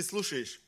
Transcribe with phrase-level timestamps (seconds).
[0.00, 0.60] ты слушаешь.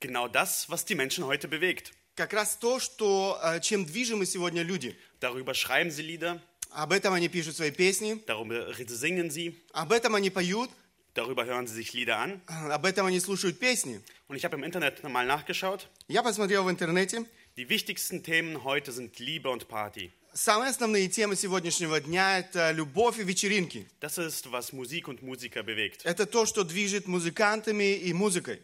[0.00, 1.92] Genau das, was die Menschen heute bewegt.
[2.14, 4.96] Как раз то, что, э, чем движимы сегодня люди.
[5.20, 6.40] Darüber schreiben sie Lieder,
[6.70, 10.68] Об этом они пишут свои песни, darüber singen sie, об этом они поют,
[11.14, 12.40] darüber hören sie sich Lieder an.
[12.48, 14.00] э, об этом они слушают песни.
[14.28, 15.86] Und ich habe im Internet mal nachgeschaut.
[16.08, 17.24] Я посмотрел в интернете.
[17.56, 20.12] Die wichtigsten Themen heute sind Liebe und Party.
[20.36, 23.88] Самые основные темы сегодняшнего дня– это любовь и вечеринки.
[24.00, 26.02] Das ist, was Musik und Musiker bewegt.
[26.04, 28.60] Это то, что движет музыкантами и музыкой.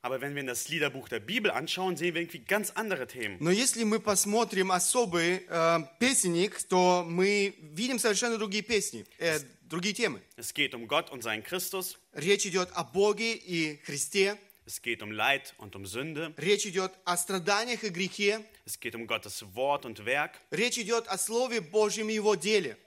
[0.00, 3.36] Aber wenn wir in das Liederbuch der Bibel anschauen, sehen wir irgendwie ganz andere Themen.
[3.38, 9.92] Но если мы посмотрим особый э, песенник, то мы видим совершенно другие песни, э, другие
[9.92, 10.22] темы.
[10.36, 11.98] Es geht um Gott und seinen Christus.
[12.14, 14.38] Речь идет о Боге и Христе.
[14.65, 16.33] Es geht um Leid und um Sünde.
[16.37, 18.41] Речь идет о страданиях и грехе.
[18.65, 20.39] Es geht um Gottes Wort und Werk.
[20.51, 22.77] Речь идет о Слове Божьем и Его деле.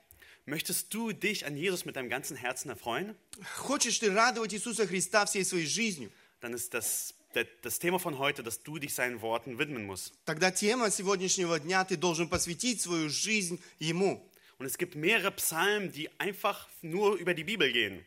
[0.44, 3.14] Möchtest du dich an Jesus mit deinem ganzen Herzen erfreuen?
[3.58, 6.10] Хочешь ты радовать Иисуса Христа всей своей жизнью?
[6.40, 10.14] Dann ist das der, das Thema von heute, dass du dich seinen Worten widmen musst.
[10.24, 14.20] Тогда тема сегодняшнего дня ты должен посвятить свою жизнь Ему.
[14.58, 18.04] Und es gibt mehrere Psalmen, die einfach nur über die Bibel gehen.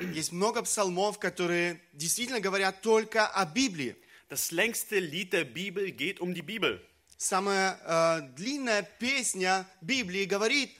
[0.14, 3.96] Есть много псалмов, которые действительно говорят только о Библии.
[4.28, 6.80] Das längste Lied der Bibel geht um die Bibel.
[7.18, 10.70] Самая э, длинная песня Библии говорит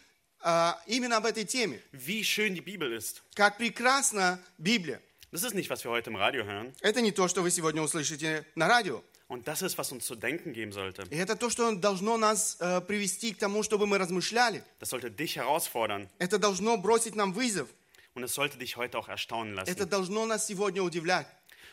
[0.42, 1.80] э, именно об этой теме.
[1.92, 3.22] Wie schön die Bibel ist.
[3.34, 5.00] Как прекрасна Библия.
[5.30, 6.74] Das ist nicht, was wir heute im Radio hören.
[6.80, 9.02] Это не то, что вы сегодня услышите на радио.
[9.28, 11.04] Und das ist, was uns zu denken geben sollte.
[11.10, 14.62] И это то, что должно нас э, привести к тому, чтобы мы размышляли.
[14.80, 16.08] Das sollte dich herausfordern.
[16.18, 17.68] Это должно бросить нам вызов.
[18.13, 19.89] Und es sollte dich heute auch erstaunen Это lassen.
[19.89, 21.27] должно нас сегодня удивлять.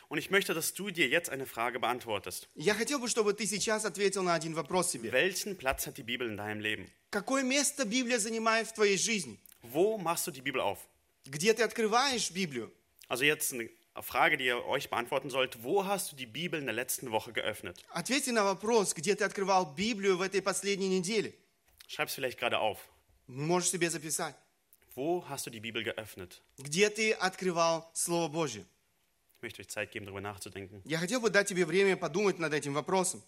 [0.07, 2.47] Und ich möchte, dass du dir jetzt eine Frage beantwortest.
[2.55, 5.09] Я хотел бы, чтобы ты сейчас ответил на один вопрос себе.
[5.11, 6.87] Welchen Platz hat die Bibel in deinem Leben?
[7.09, 9.39] Какое место Библия занимает в твоей жизни?
[9.63, 10.77] Wo machst du die Bibel auf?
[11.25, 12.71] Где ты открываешь Библию?
[13.07, 13.69] Also jetzt eine
[14.03, 15.63] Frage, die ihr euch beantworten sollt.
[15.63, 17.83] Wo hast du die Bibel in der letzten Woche geöffnet?
[17.89, 21.33] Ответьте на вопрос, где ты открывал Библию в этой последней неделе.
[21.87, 22.77] Schreib es vielleicht gerade auf.
[23.27, 24.35] Можешь себе записать.
[25.00, 26.42] Wo hast du die Bibel geöffnet?
[26.58, 28.66] Где ты открывал Слово Божье?
[29.36, 30.82] Ich möchte euch Zeit geben, darüber nachzudenken.
[30.84, 33.22] Я хотел бы дать тебе время подумать над этим вопросом.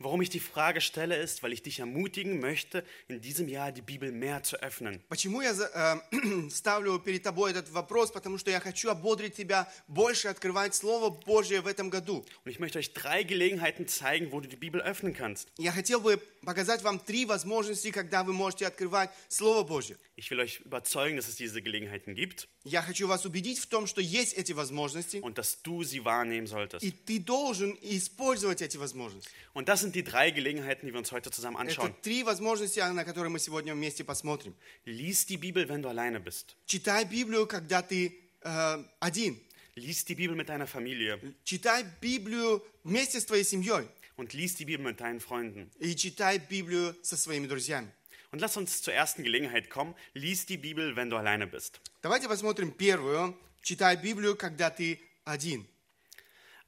[0.00, 3.80] Warum ich die Frage stelle, ist, weil ich dich ermutigen möchte, in diesem Jahr die
[3.80, 5.00] Bibel mehr zu öffnen.
[5.08, 5.70] Почему я за-
[6.12, 8.10] э, ставлю перед тобой этот вопрос?
[8.10, 12.26] Потому что я хочу ободрить тебя больше открывать Слово Божье в этом году.
[12.44, 15.48] Und ich möchte euch drei Gelegenheiten zeigen, wo du die Bibel öffnen kannst.
[15.58, 19.96] Я хотел бы показать вам три возможности, когда вы можете открывать Слово Божье.
[20.16, 23.86] Ich will euch überzeugen, dass es diese Gelegenheiten gibt Я хочу вас убедить в том,
[23.86, 26.82] что есть эти возможности, und dass du sie wahrnehmen solltest.
[26.84, 29.28] и ты должен использовать эти возможности.
[29.54, 31.94] Und das sind die drei Gelegenheiten, die wir uns heute zusammen Это anschauen.
[32.02, 34.54] три возможности, на которые мы сегодня вместе посмотрим.
[34.86, 36.56] Lies die Bibel, wenn du alleine bist.
[36.66, 39.40] Читай Библию, когда ты э, один.
[39.76, 43.88] Lies die Bibel mit deiner Familie Читай Библию вместе с твоей семьей.
[44.16, 45.70] und lies die Bibel mit deinen Freunden.
[45.80, 47.90] И читай Библию со своими друзьями.
[48.30, 49.94] Und lass uns zur ersten Gelegenheit kommen.
[50.12, 51.80] Lies die Bibel, wenn du alleine bist.
[52.02, 53.36] Давайте посмотрим первую.
[53.62, 55.66] Читай Библию, когда ты один.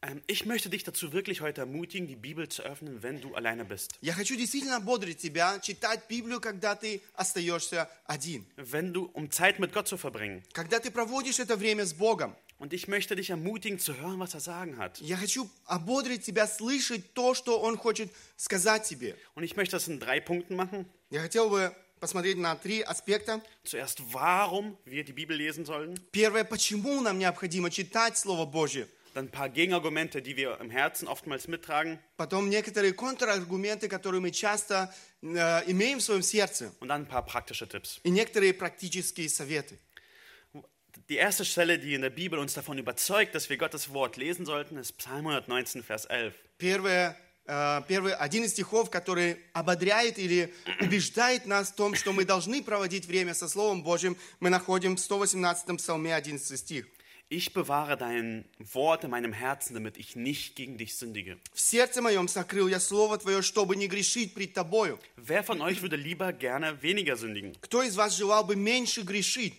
[0.02, 3.64] Ähm, ich möchte dich dazu wirklich heute ermutigen, die Bibel zu öffnen, wenn du alleine
[3.64, 3.94] bist.
[4.00, 8.46] Я хочу действительно ободрить тебя читать Библию, когда ты остаешься один.
[8.56, 10.42] Wenn du, um Zeit mit Gott zu verbringen.
[10.52, 12.36] Когда ты проводишь это время с Богом.
[12.58, 14.98] Und ich möchte dich ermutigen, zu hören, was er sagen hat.
[15.00, 19.16] Я хочу ободрить тебя слышать то, что Он хочет сказать тебе.
[19.34, 20.86] Und ich möchte das in drei Punkten machen.
[21.10, 23.42] Я хотел бы посмотреть на три аспекта.
[23.64, 25.98] Zuerst, warum wir die Bibel lesen sollen.
[26.12, 28.88] Первое, почему нам необходимо читать Слово Божье.
[29.14, 31.98] Dann ein paar Gegenargumente, die wir im Herzen oftmals mittragen.
[32.18, 36.70] Потом некоторые контраргументы, которые мы часто э, имеем в своем сердце.
[36.80, 37.98] Und dann ein paar praktische Tipps.
[38.02, 39.78] И некоторые практические советы.
[41.08, 44.44] Die erste Stelle, die in der Bibel uns davon überzeugt, dass wir Gottes Wort lesen
[44.44, 46.34] sollten, ist Psalm 119, Vers 11.
[46.58, 47.16] Первое,
[47.46, 52.62] э, первый, один из стихов, который ободряет или убеждает нас в том, что мы должны
[52.62, 56.86] проводить время со Словом Божьим, мы находим в 118 псалме 11 стих.
[57.30, 61.38] Ich bewahre dein Wort in meinem Herzen, damit ich nicht gegen dich sündige.
[61.52, 64.98] «В сердце моем сокрыл я Слово Твое, чтобы не грешить пред Тобою».
[65.16, 67.56] Wer von euch würde lieber gerne weniger sündigen?
[67.60, 69.54] Кто из вас желал бы меньше грешить?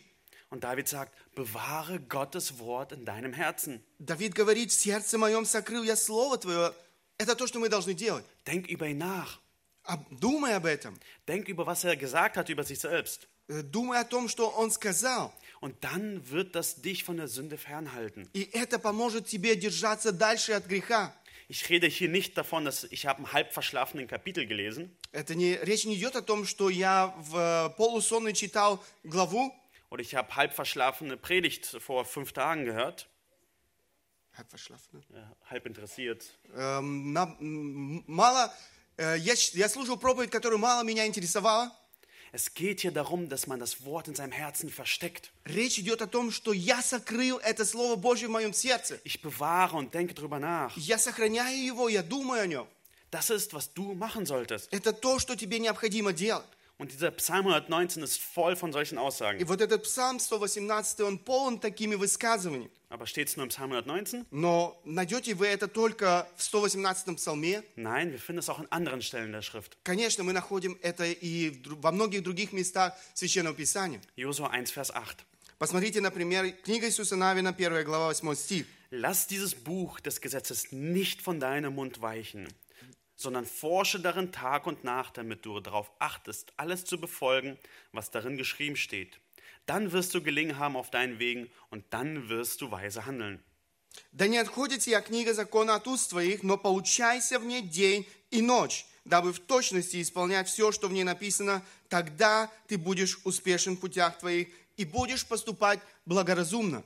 [0.49, 3.81] Und David sagt, bewahre Gottes Wort in deinem Herzen.
[3.99, 6.73] Давид говорит, в сердце моем сокрыл я Слово Твое.
[7.17, 8.23] Это то, что мы должны делать.
[8.45, 9.39] Denk über ihn nach.
[9.83, 10.97] Об- Думай об этом.
[11.27, 13.27] Denk über, was er gesagt hat über sich selbst.
[13.49, 15.33] Э, Думай о том, что Он сказал.
[15.61, 18.29] Und dann wird das dich von der Sünde fernhalten.
[18.33, 21.13] И это поможет тебе держаться дальше от греха.
[21.49, 25.55] Ich rede hier nicht davon, dass ich habe ein halb verschlafenen Kapitel gelesen Это не,
[25.55, 29.53] речь не идет о том, что я в э, полусонной читал главу.
[29.89, 33.07] oder ich habe halb verschlafene Predigt vor fünf Tagen gehört,
[34.35, 36.23] Halb verschlafen, äh, halb interessiert.
[36.53, 38.53] Эм, на- м, мало,
[38.97, 41.71] э, я, щ- я слушал проповедь, которая мало меня интересовала.
[42.34, 45.30] Es geht hier darum, dass man das Wort in seinem Herzen versteckt.
[45.44, 48.98] Речь идет о том, что я сокрыл это Слово Божье в моем сердце.
[49.04, 50.74] Ich bewahre und denke drüber nach.
[50.78, 52.66] Я сохраняю его, я думаю о нем.
[53.10, 54.68] Das ist, was du machen solltest.
[54.70, 56.46] Это то, что тебе необходимо делать.
[56.79, 59.47] Und dieser Psalm 119 ist voll von solchen И Aussagen.
[59.47, 62.69] вот этот псалм 118, он полон такими высказываниями.
[62.89, 64.25] Aber steht es nur im Psalm 119?
[64.29, 67.63] Но найдете вы это только в 118 псалме.
[67.75, 69.75] Nein, wir finden es auch an anderen Stellen der Schrift.
[69.83, 73.99] Конечно, мы находим это и в дру- во многих других местах Священного Писания.
[74.15, 75.25] Josua 1, Vers 8.
[75.57, 78.67] Посмотрите, например, книга Иисуса Навина, 1 глава, 8 стих.
[78.91, 82.47] Lass dieses Buch des Gesetzes nicht von deinem Mund weichen,
[83.21, 87.57] sondern forsche darin Tag und Nacht, damit du darauf achtest, alles zu befolgen,
[87.91, 89.19] was darin geschrieben steht.
[89.65, 93.43] Dann wirst du gelingen haben auf deinen Wegen und dann wirst du weise handeln.
[94.11, 98.41] «Да не отходит сия книга закона от уст твоих, но поучайся в ней день и
[98.43, 103.79] ночь, дабы в точности исполнять все, что в ней написано, тогда ты будешь успешен в
[103.79, 106.83] путях твоих и будешь поступать благоразумно».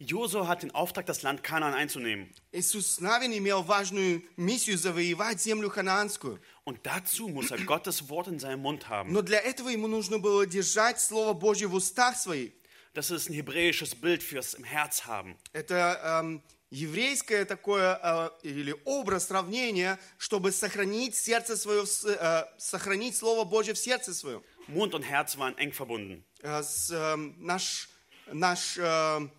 [0.00, 2.30] Josua hat den Auftrag, das Land Kanaan einzunehmen.
[2.52, 6.40] Иисус Навин имел важную миссию завоевать землю ханаанскую.
[6.64, 9.12] Und dazu muss er Gottes Wort in seinem Mund haben.
[9.12, 12.52] Но для этого ему нужно было держать Слово Божье в устах своих.
[12.94, 15.36] Das ist ein hebräisches Bild fürs im Herz haben.
[15.52, 23.44] Это эм, еврейское такое э, или образ сравнения, чтобы сохранить сердце свое, э, сохранить Слово
[23.44, 24.44] Божье в сердце своем.
[24.68, 26.24] Mund und Herz waren eng verbunden.
[26.40, 27.88] Э, с, эм, наш,
[28.32, 29.32] наш, эм,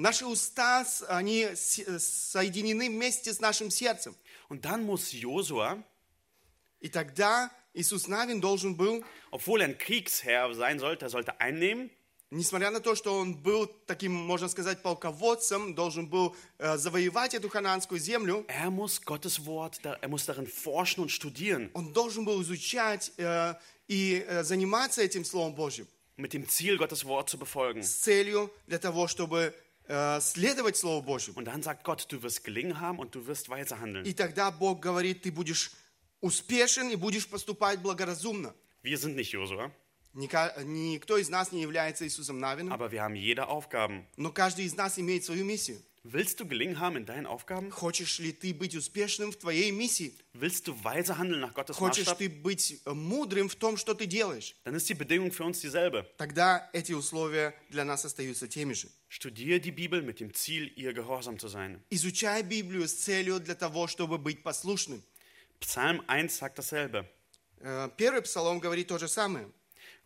[0.00, 4.16] наши уста, они соединены вместе с нашим сердцем.
[4.48, 5.82] Und dann muss Josua,
[6.80, 11.90] И тогда Иисус Навин должен был, obwohl er ein Kriegsherr sein sollte, er sollte einnehmen,
[12.30, 17.48] несмотря на то, что он был таким, можно сказать, полководцем, должен был э, завоевать эту
[17.48, 22.40] ханаанскую землю, er muss Gottes Wort, er muss darin forschen und studieren, он должен был
[22.42, 23.54] изучать э,
[23.88, 25.86] и э, заниматься этим Словом Божьим
[26.16, 27.82] mit dem Ziel, Gottes Wort zu befolgen.
[27.82, 29.54] с целью для того, чтобы
[29.89, 31.37] следовать Слову Божьему.
[31.37, 34.03] Und dann sagt Gott, du wirst gelingen haben und du wirst weise handeln.
[34.05, 35.71] И тогда Бог говорит, ты будешь
[36.21, 38.53] успешен и будешь поступать благоразумно.
[38.83, 39.71] Wir sind nicht Josua,
[40.13, 44.05] Ника- Никто из нас не является Иисусом Навином, aber wir haben jede Aufgaben.
[44.17, 45.81] но каждый из нас имеет свою миссию.
[46.02, 47.70] Willst du gelingen haben in deinen Aufgaben?
[47.70, 50.14] Хочешь ли ты быть успешным в твоей миссии?
[50.32, 52.16] Willst du weise handeln nach Gottes Хочешь Maßstab?
[52.16, 54.56] ты быть э, мудрым в том, что ты делаешь?
[54.64, 56.06] Dann ist die Bedingung für uns dieselbe.
[56.16, 58.88] Тогда эти условия для нас остаются теми же.
[59.10, 61.82] Studiere die Bibel mit dem Ziel, ihr gehorsam zu sein.
[61.90, 65.02] Изучай Библию с целью для того, чтобы быть послушным.
[65.60, 67.06] Psalm 1 sagt dasselbe.
[67.58, 69.50] Э, Первый псалом говорит то же самое.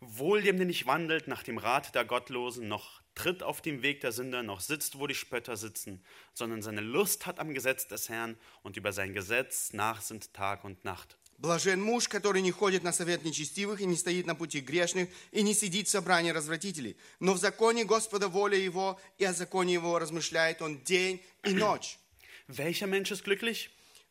[0.01, 4.00] Wohl dem, der nicht wandelt nach dem Rat der Gottlosen, noch tritt auf dem Weg
[4.00, 6.02] der Sünder, noch sitzt, wo die Spötter sitzen,
[6.34, 10.84] sondern seine Lust hat am Gesetz des Herrn und über sein Gesetz nachsinnt Tag und
[10.84, 11.16] Nacht.
[11.38, 15.42] Блажен муж, который не ходит на совет нечестивых и не стоит на пути грешных и
[15.42, 16.98] не сидит в собрании развратителей.
[17.18, 21.98] Но в законе Господа воля его, и о законе его размышляет он день и ночь.
[22.46, 23.70] Welcher Mensch ist glücklich?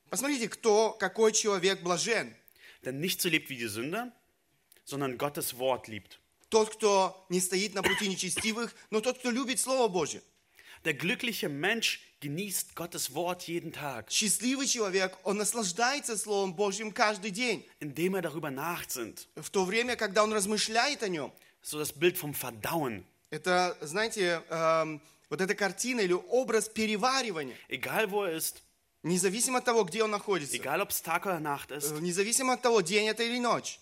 [0.09, 2.35] Посмотрите, кто, какой человек блажен.
[2.83, 4.11] Der nicht so lebt wie die Sünder,
[4.83, 6.19] sondern Gottes Wort liebt.
[6.54, 10.22] Тот, кто не стоит на пути нечестивых, но тот, кто любит Слово Божье.
[10.84, 17.32] Der glückliche Mensch genießt Gottes Wort jeden Tag, Счастливый человек, он наслаждается Словом Божьим каждый
[17.32, 17.66] день.
[17.80, 19.26] indem er darüber nachsinnt.
[19.34, 21.32] В то время, когда он размышляет о нем.
[21.60, 23.02] So das Bild vom Verdauen.
[23.30, 27.56] Это, знаете, эм, вот эта картина или образ переваривания.
[27.68, 28.62] Egal wo er ist,
[29.02, 30.56] Независимо от того, где он находится.
[30.56, 33.80] egal ob es Tag oder Nacht ist, Э, Независимо от того, день это или ночь.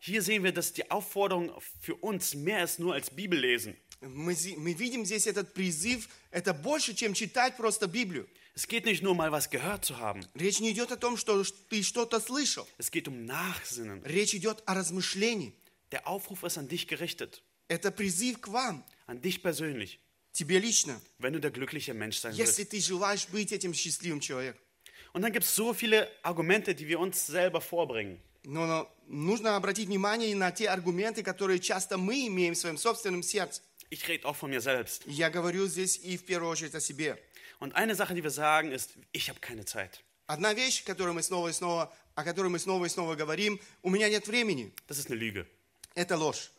[0.00, 3.76] hier sehen wir, dass die Aufforderung für uns mehr ist nur als Bibellesen.
[4.00, 8.26] Мы, зи- мы видим здесь этот призыв, это больше, чем читать просто Библию.
[8.54, 10.24] Es geht nicht nur mal was gehört zu haben.
[10.34, 12.66] Речь не идет о том, что ш- ты что-то слышал.
[12.78, 14.02] Es geht um Nachsinnen.
[14.04, 15.52] Речь идет о размышлении.
[15.92, 20.00] Der Aufruf ist an dich gerichtet, Это призыв к вам, an dich persönlich,
[20.32, 22.70] тебе лично, wenn du der glückliche Mensch sein если willst.
[22.70, 24.60] ты желаешь быть этим счастливым человеком.
[25.12, 28.18] Und dann gibt es so viele Argumente, die wir uns selber vorbringen.
[28.45, 33.23] Но, но нужно обратить внимание на те аргументы, которые часто мы имеем в своем собственном
[33.23, 33.61] сердце.
[33.91, 35.03] Ich rede auch von mir selbst.
[35.05, 37.19] Я говорю здесь и в первую очередь о себе.
[37.59, 40.03] Und eine Sache, die wir sagen, ist, ich habe keine Zeit.
[40.27, 43.89] Одна вещь, которую мы снова и снова, о которой мы снова и снова говорим, у
[43.89, 44.73] меня нет времени.
[44.87, 45.45] Das ist eine Lüge.
[45.93, 46.51] Это ложь.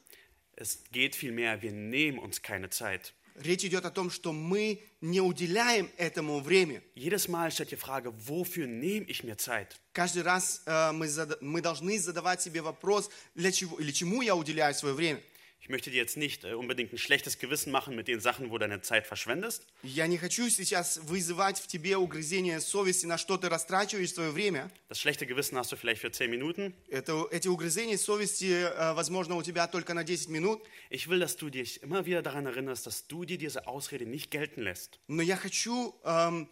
[0.55, 3.13] Es geht vielmehr, wir nehmen uns keine Zeit.
[3.39, 6.83] Речь идет о том, что мы не уделяем этому время.
[6.95, 9.77] Jedes Mal stellt die Frage, wofür nehme ich mir Zeit?
[9.93, 14.35] Каждый раз э, мы, зада- мы должны задавать себе вопрос, для чего или чему я
[14.35, 15.21] уделяю свое время.
[15.66, 18.58] Ich möchte dir jetzt nicht äh, unbedingt ein schlechtes Gewissen machen mit den Sachen, wo
[18.58, 19.68] deine Zeit verschwendest.
[19.84, 24.72] Я не хочу сейчас вызывать в тебе угрызение совести, на что ты растрачиваешь свое время.
[24.90, 26.74] Das schlechte Gewissen hast du vielleicht für 10 Minuten.
[26.90, 30.64] Это, эти угрызения совести, э, возможно, у тебя только на 10 минут.
[30.90, 34.32] Ich will, dass du dich immer wieder daran erinnerst, dass du dir diese Ausrede nicht
[34.32, 35.00] gelten lässt.
[35.08, 36.50] Но я хочу, эм,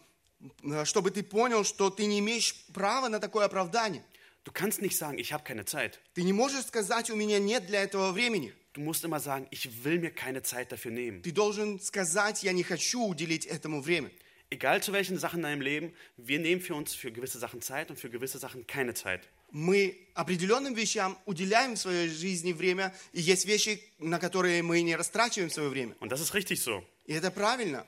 [0.62, 4.04] э, чтобы ты понял, что ты не имеешь права на такое оправдание.
[4.44, 5.98] Du kannst nicht sagen, ich habe keine Zeit.
[6.14, 8.54] Ты не можешь сказать, у меня нет для этого времени.
[8.74, 11.22] Du musst immer sagen, ich will mir keine Zeit dafür nehmen.
[11.22, 14.10] Ты должен сказать, я не хочу уделить этому время.
[14.50, 17.88] Egal zu welchen Sachen in deinem Leben, wir nehmen für uns für gewisse Sachen Zeit
[17.88, 19.28] und für gewisse Sachen keine Zeit.
[19.52, 24.96] Мы определенным вещам уделяем в своей жизни время, и есть вещи, на которые мы не
[24.96, 25.94] растрачиваем свое время.
[26.00, 26.84] Und das ist richtig so.
[27.06, 27.86] И это правильно.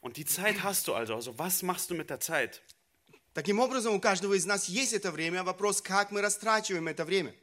[0.00, 1.14] Und die Zeit hast du also.
[1.14, 2.62] Also was machst du mit der Zeit?
[3.34, 5.44] Таким образом, у каждого из нас есть это время.
[5.44, 7.34] Вопрос, как мы растрачиваем это время.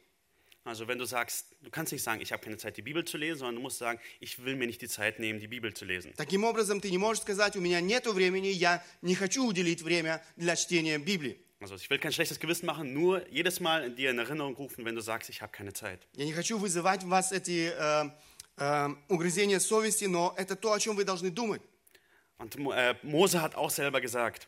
[0.64, 3.16] Also wenn du sagst, du kannst nicht sagen, ich habe keine Zeit, die Bibel zu
[3.16, 5.84] lesen, sondern du musst sagen, ich will mir nicht die Zeit nehmen, die Bibel zu
[5.86, 6.12] lesen.
[6.16, 10.22] Таким образом, ты не можешь сказать, у меня нет времени, я не хочу уделить время
[10.36, 11.40] для чтения Библии.
[11.60, 14.94] Also ich will kein schlechtes Gewissen machen, nur jedes Mal dir in Erinnerung rufen, wenn
[14.94, 16.06] du sagst, ich habe keine Zeit.
[16.12, 18.10] Я не хочу вызывать в вас эти э,
[18.58, 21.62] э, угрызения совести, но это то, о чем вы должны думать.
[22.36, 24.46] Und Mo- äh, Mose hat auch selber gesagt,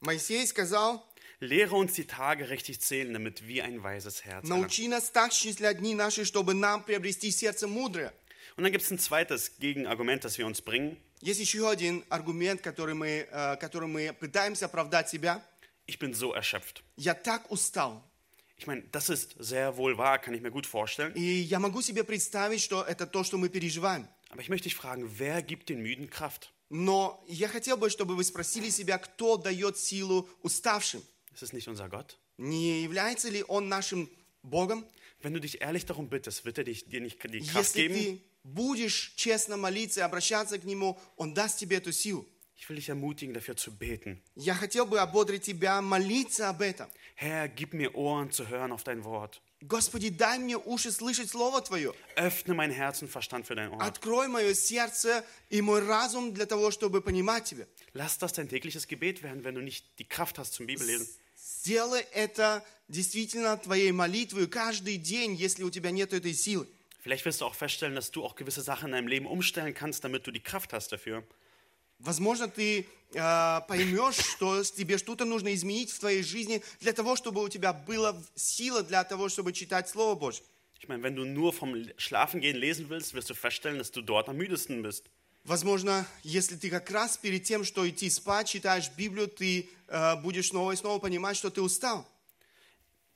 [0.00, 1.06] Моисей сказал,
[1.40, 4.48] lehre uns die Tage richtig zählen, damit wir ein weises Herz haben.
[4.48, 8.12] научи нас так счислять дни наши, чтобы нам приобрести сердце мудрое.
[8.56, 10.96] Und dann gibt es ein zweites Gegenargument, das wir uns bringen.
[11.20, 15.42] Есть еще один аргумент, который мы, э, которым мы пытаемся оправдать себя.
[15.86, 16.82] Ich bin so erschöpft.
[16.96, 18.02] Я так устал.
[18.56, 21.12] Ich meine, das ist sehr wohl wahr, kann ich mir gut vorstellen.
[21.14, 24.08] И я могу себе представить, что это то, что мы переживаем.
[24.30, 26.52] Aber ich möchte dich fragen, wer gibt den Müden Kraft?
[26.70, 31.02] Но я хотел бы, чтобы вы спросили себя, кто дает силу уставшим.
[31.38, 32.18] Ist es nicht unser Gott?
[32.36, 34.08] Не является ли Он нашим
[34.42, 34.84] Богом?
[35.20, 37.94] Wenn du dich ehrlich darum bittest, wird er dich, dir nicht die Kraft Если geben?
[37.94, 42.26] ты будешь честно молиться и обращаться к Нему, Он даст тебе эту силу.
[42.56, 44.20] Ich will dich ermutigen, dafür zu beten.
[44.36, 46.88] Я хотел бы ободрить тебя молиться об этом.
[47.16, 49.40] Herr, gib mir Ohren zu hören auf dein Wort.
[49.62, 51.94] Господи, дай мне уши слышать Слово Твое.
[52.16, 53.82] Öffne mein Herz und Verstand für dein Wort.
[53.82, 57.66] Открой мое сердце и мой разум для того, чтобы понимать Тебя.
[57.94, 61.08] Lass das dein tägliches Gebet werden, wenn du nicht die Kraft hast zum Bibellesen.
[61.61, 66.67] Сделай это действительно твоей молитвой каждый день, если у тебя нет этой силы.
[67.03, 70.03] Vielleicht wirst du auch feststellen, dass du auch gewisse Sachen in deinem Leben umstellen kannst,
[70.03, 71.23] damit du die Kraft hast dafür.
[71.97, 77.43] Возможно, ты э, поймешь, что тебе что-то нужно изменить в твоей жизни для того, чтобы
[77.43, 80.43] у тебя была сила для того, чтобы читать Слово Божье.
[80.79, 84.29] Ich meine, wenn du nur vom Schlafengehen lesen willst, wirst du feststellen, dass du dort
[84.29, 85.09] am müdesten bist.
[85.43, 90.49] Возможно, если ты как раз перед тем, что идти спать, читаешь Библию, ты э, будешь
[90.49, 92.07] снова и снова понимать, что ты устал.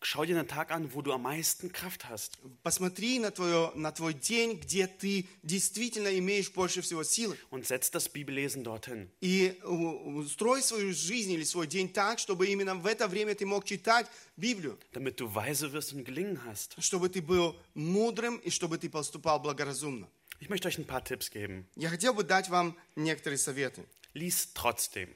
[0.05, 2.37] Schau dir einen Tag an, wo du am meisten Kraft hast.
[2.61, 7.37] Посмотри на, твое, на твой день, где ты действительно имеешь больше всего силы.
[7.51, 9.09] Und setz das Bibellesen dorthin.
[9.21, 13.63] И устрой свою жизнь или свой день так, чтобы именно в это время ты мог
[13.63, 16.75] читать Библию, damit du weise wirst und gelingen hast.
[16.79, 20.09] чтобы ты был мудрым и чтобы ты поступал благоразумно.
[20.42, 21.68] Ich möchte euch ein paar Tipps geben.
[21.75, 23.84] Я хотел бы дать вам некоторые советы.
[24.14, 25.14] Lies trotzdem.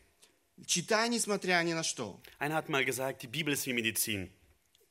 [0.67, 2.21] Читай, несмотря ни на что.
[2.39, 4.31] Einer hat mal gesagt, die Bibel ist wie Medizin.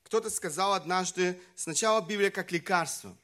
[0.04, 3.16] Кто-то сказал однажды, сначала Библия как лекарство.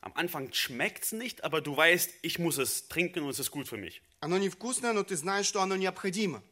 [0.00, 3.50] Am Anfang schmeckt es nicht, aber du weißt, ich muss es trinken und es ist
[3.50, 4.02] gut für mich.
[4.20, 6.42] Оно невкусное, но ты знаешь, что оно необходимо.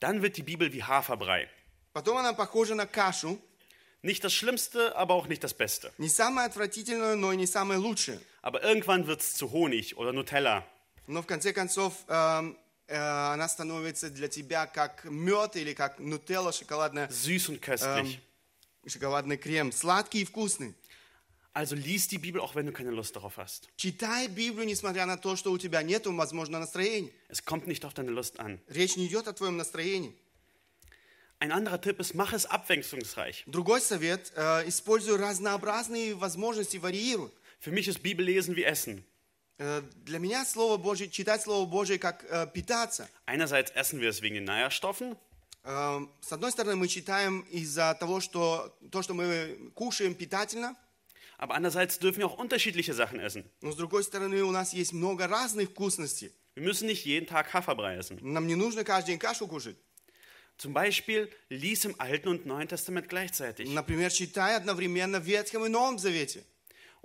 [0.00, 1.48] Dann wird die Bibel wie Haferbrei.
[1.92, 3.40] Потом она похожа на кашу.
[4.02, 5.92] Nicht das Schlimmste, aber auch nicht das Beste.
[5.98, 8.20] Не самое отвратительное, но и не самое лучшее.
[8.46, 10.64] Aber irgendwann wird es zu Honig oder Nutella.
[11.06, 16.52] Но в конце концов эм, э, она становится для тебя как мед или как нутелла,
[16.52, 18.20] шоколадная, Süß und köstlich.
[18.86, 19.72] шоколадный крем.
[19.72, 20.74] Сладкий и вкусный.
[21.54, 23.68] Also lies die Bibel, auch wenn du keine Lust darauf hast.
[23.76, 27.10] Читай Библию, несмотря на то, что у тебя нет, возможно, настроения.
[27.28, 28.58] Es kommt nicht auf deine Lust an.
[28.68, 30.14] Речь не идет о твоем настроении.
[31.40, 33.42] Ein anderer Tipp ist, mach es abwechslungsreich.
[33.46, 37.30] Другой совет, э, используй разнообразные возможности, варьируй.
[37.60, 39.04] Für mich ist Bibellesen wie Essen.
[39.58, 43.08] Э, Для меня Слово Божье, читать Слово Божье как э, питаться.
[43.26, 45.16] Einerseits essen wir es wegen den Nährstoffen,
[45.64, 50.74] Э, С одной стороны, мы читаем из-за того, что то, что мы кушаем, питательно,
[51.38, 53.44] aber andererseits dürfen wir auch unterschiedliche Sachen essen.
[53.60, 56.32] но с другой стороны, у нас есть много разных вкусностей.
[56.56, 58.18] Wir müssen nicht jeden Tag Haferbrei essen.
[58.22, 59.76] Нам не нужно каждый день кашу кушать.
[60.58, 63.68] Zum Beispiel lies im Alten und Neuen Testament gleichzeitig.
[63.70, 66.44] Например, читай одновременно в Ветхом и Новом Завете.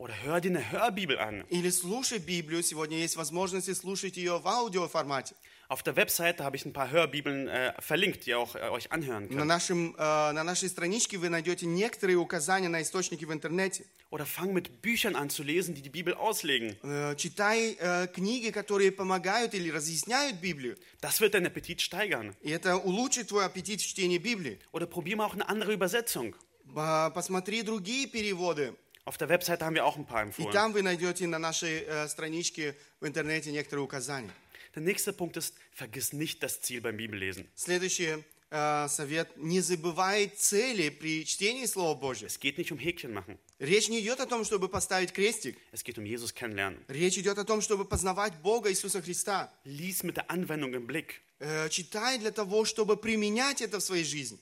[0.03, 1.45] Oder hör dir eine Hörbibel an.
[1.49, 2.65] Или слушай Библию.
[2.65, 5.37] Сегодня есть возможность слушать ее в аудиоформате.
[5.69, 8.91] Auf der Webseite habe ich ein paar Hörbibeln äh, verlinkt, die ihr auch äh, euch
[8.91, 9.47] anhören На, könnt.
[9.47, 13.85] нашем, э, на нашей страничке вы найдете некоторые указания на источники в интернете.
[14.11, 16.77] Oder fang mit Büchern an zu lesen, die die Bibel auslegen.
[16.83, 20.77] Э, Читай э, книги, которые помогают или разъясняют Библию.
[21.01, 22.35] Das wird deinen Appetit steigern.
[22.43, 24.59] И это улучшит твой аппетит в чтении Библии.
[24.73, 26.35] Oder probier mal auch eine andere Übersetzung.
[26.75, 28.75] Посмотри другие переводы.
[29.05, 30.53] Auf der Webseite haben wir auch ein paar И empfohlen.
[30.53, 34.31] там вы найдете на нашей э, страничке в интернете некоторые указания.
[34.75, 37.49] Der nächste Punkt ist, vergiss nicht das Ziel beim Bibellesen.
[37.57, 39.37] Следующий э, совет.
[39.37, 42.29] Не забывай цели при чтении Слова Божьего.
[42.29, 43.39] Es geht nicht um Häkchen machen.
[43.59, 45.59] Речь не идет о том, чтобы поставить крестик.
[45.73, 46.79] Es geht um Jesus kennenlernen.
[46.89, 49.53] Речь идет о том, чтобы познавать Бога Иисуса Христа.
[49.65, 51.21] Lies mit der Anwendung im Blick.
[51.41, 54.39] Э, читай для того, чтобы применять это в своей жизни.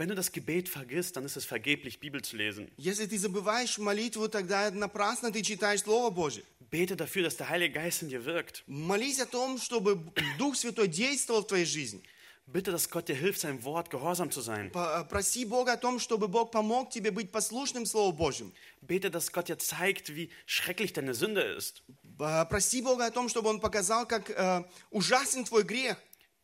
[0.00, 2.70] Wenn du das Gebet vergisst, dann ist es vergeblich, Bibel zu lesen.
[2.76, 6.42] Если ты забываешь молитву, тогда напрасно ты читаешь Слово Божье.
[6.70, 8.62] Bete dafür, dass der Heilige Geist in dir wirkt.
[8.66, 9.98] Молись о том, чтобы
[10.38, 12.02] Дух Святой действовал в твоей жизни.
[12.48, 14.70] Bitte, dass Gott dir hilft, seinem Wort gehorsam zu sein.
[14.70, 18.52] П- Проси Бога о том, чтобы Бог помог тебе быть послушным Слову Божьему.
[18.82, 21.82] Bete, dass Gott dir zeigt, wie schrecklich deine Sünde ist.
[22.18, 25.96] П- Проси Бога о том, чтобы Он показал, как э, ужасен твой грех.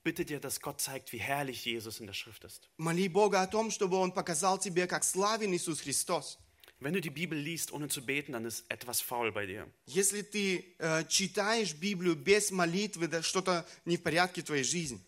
[0.04, 2.70] Bitte dir, dass Gott zeigt, wie herrlich Jesus in der Schrift ist.
[2.78, 6.38] Моли Бога о том, чтобы Он показал тебе, как славен Иисус Христос.
[6.80, 9.68] Wenn du die Bibel liest, ohne zu beten, dann ist etwas faul bei dir.
[9.88, 15.00] Если ты э, читаешь Библию без молитвы, да что-то не в порядке в твоей жизни.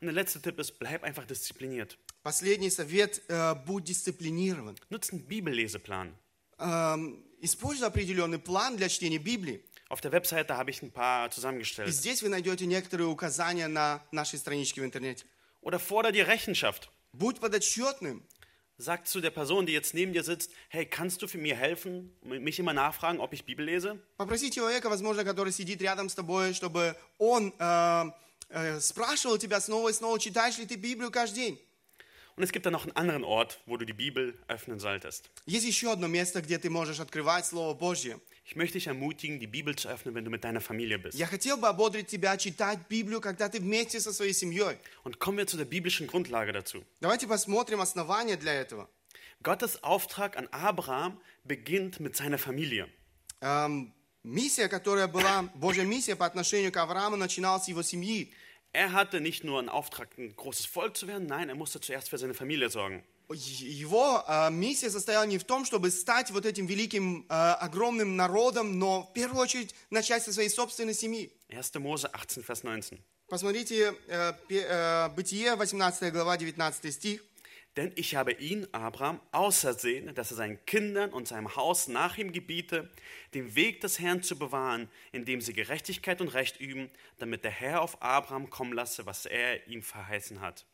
[0.00, 1.96] Und der letzte Tipp ist, bleib einfach diszipliniert.
[2.24, 4.76] Последний совет э,– будь дисциплинирован.
[4.90, 6.12] Nutz einen Bibelleseplan.
[6.58, 9.64] Эм, используй определенный план для чтения Библии.
[9.91, 11.89] Auf der Webseite habe ich ein paar И zusammengestellt.
[11.89, 15.25] здесь вы найдете некоторые указания на нашей страничке в интернете.
[15.61, 16.89] Oder forder dir Rechenschaft.
[17.13, 18.23] Будь подотчетным.
[18.79, 22.15] Sag zu der Person, die jetzt neben dir sitzt, hey, kannst du für mir helfen?
[22.21, 23.97] Mich immer nachfragen, ob ich Bibel lese?
[24.17, 28.11] Попроси человека, возможно, который сидит рядом с тобой, чтобы он э,
[28.49, 31.59] э, спрашивал тебя снова и снова, читаешь ли ты Библию каждый день.
[32.35, 35.31] Und es gibt dann noch einen anderen Ort, wo du die Bibel öffnen solltest.
[35.47, 38.19] Есть еще одно место, где ты можешь открывать Слово Божье.
[38.45, 41.17] Ich möchte dich ermutigen, die Bibel zu öffnen, wenn du mit deiner Familie bist.
[41.17, 44.77] Я хотел бы ободрить тебя читать Библию, когда ты вместе со своей семьей.
[45.03, 46.83] Und kommen wir zu der biblischen Grundlage dazu.
[47.01, 48.89] Давайте посмотрим основания для этого.
[49.43, 52.87] Gottes Auftrag an Abraham beginnt mit seiner Familie.
[53.41, 53.93] Эм,
[54.23, 58.33] миссия, которая была, Божья миссия по отношению к Аврааму, начиналась с его семьи.
[58.73, 62.09] Er hatte nicht nur einen Auftrag, ein großes Volk zu werden, nein, er musste zuerst
[62.09, 63.03] für seine Familie sorgen.
[63.31, 68.79] Его э, миссия состояла не в том, чтобы стать вот этим великим, э, огромным народом,
[68.79, 71.31] но в первую очередь начать со своей собственной семьи.
[71.49, 71.59] 1.
[71.83, 73.01] Mose 18, Vers 19.
[73.27, 77.21] Посмотрите э, пе- э, Бытие, 18 глава, 19 стих.
[77.75, 82.31] Denn ich habe ihn, Abraham, ausersehen, dass er seinen Kindern und seinem Haus nach ihm
[82.31, 82.89] gebiete,
[83.35, 86.89] den Weg des Herrn zu bewahren, indem sie Gerechtigkeit und Recht üben,
[87.19, 90.65] damit der Herr auf Abraham kommen lasse, was er ihm verheißen hat.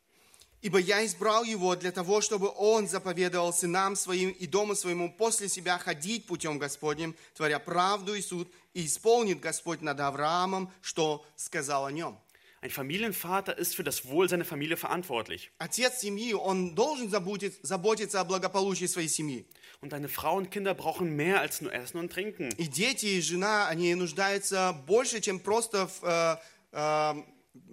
[0.61, 5.47] «Ибо я избрал его для того, чтобы он заповедовал сынам своим и дому своему после
[5.47, 11.85] себя ходить путем Господним, творя правду и суд, и исполнит Господь над Авраамом, что сказал
[11.85, 12.19] о нем».
[12.61, 15.49] Ein Familienvater ist für das Wohl seiner Familie verantwortlich.
[15.59, 19.45] Отец семьи, он должен заботить- заботиться о благополучии своей семьи.
[19.79, 22.49] Und deine Frau und Kinder brauchen mehr als nur Essen und Trinken.
[22.57, 26.37] И дети, и жена, они нуждаются больше, чем просто в э,
[26.73, 27.23] э,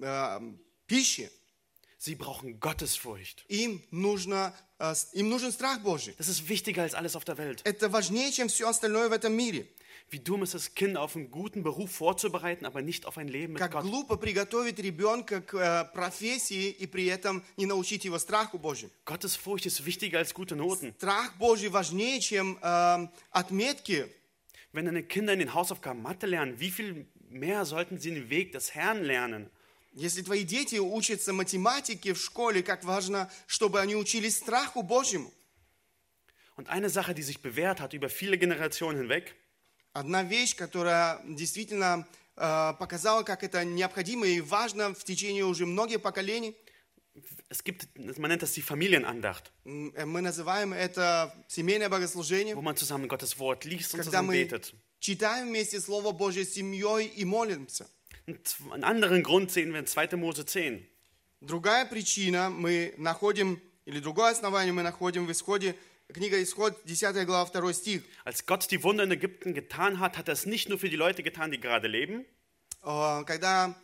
[0.02, 0.40] э,
[0.86, 1.32] пище.
[2.05, 3.45] Sie brauchen Gottesfurcht.
[3.47, 6.15] Им, нужно, э, с- им нужен страх Божий.
[6.17, 7.61] Das ist wichtiger als alles auf der Welt.
[7.63, 9.67] Это важнее, чем все остальное в этом мире.
[10.09, 13.53] Wie dumm ist es, Kinder auf einen guten Beruf vorzubereiten, aber nicht auf ein Leben
[13.53, 13.83] mit Как Gott.
[13.83, 18.91] глупо приготовить ребенка к э, профессии и при этом не научить его страху Божьему.
[19.05, 20.93] Gottesfurcht ist wichtiger als gute Noten.
[20.97, 24.07] Страх Божий важнее, чем э, отметки.
[24.73, 28.51] Wenn deine Kinder in den Hausaufgaben Mathe lernen, wie viel mehr sollten sie den Weg
[28.53, 29.49] des Herrn lernen?
[29.96, 35.32] Если твои дети учатся математике в школе, как важно, чтобы они учились страху Божьему.
[36.56, 39.34] Und eine Sache, die sich bewährt hat über viele Generationen hinweg,
[39.94, 42.06] Одна вещь, которая действительно
[42.36, 46.54] э, показала, как это необходимо и важно в течение уже многих поколений,
[47.48, 52.76] es gibt, man nennt das die Familienandacht, э, мы называем это семейное богослужение, wo man
[52.76, 54.74] zusammen Gottes Wort liest und когда zusammen мы betet.
[54.98, 57.88] читаем вместе Слово Божье с семьей и молимся.
[58.26, 60.16] Einen anderen Grund sehen wir in 2.
[60.16, 60.84] Mose 10.
[61.40, 65.76] Другая причина мы находим, или другое основание мы находим в исходе,
[66.12, 68.02] книга Исход, 10 глава, 2 стих.
[68.24, 70.96] Als Gott die Wunder in Ägypten getan hat, hat er es nicht nur für die
[70.96, 72.24] Leute getan, die gerade leben,
[72.82, 73.74] Э, Когда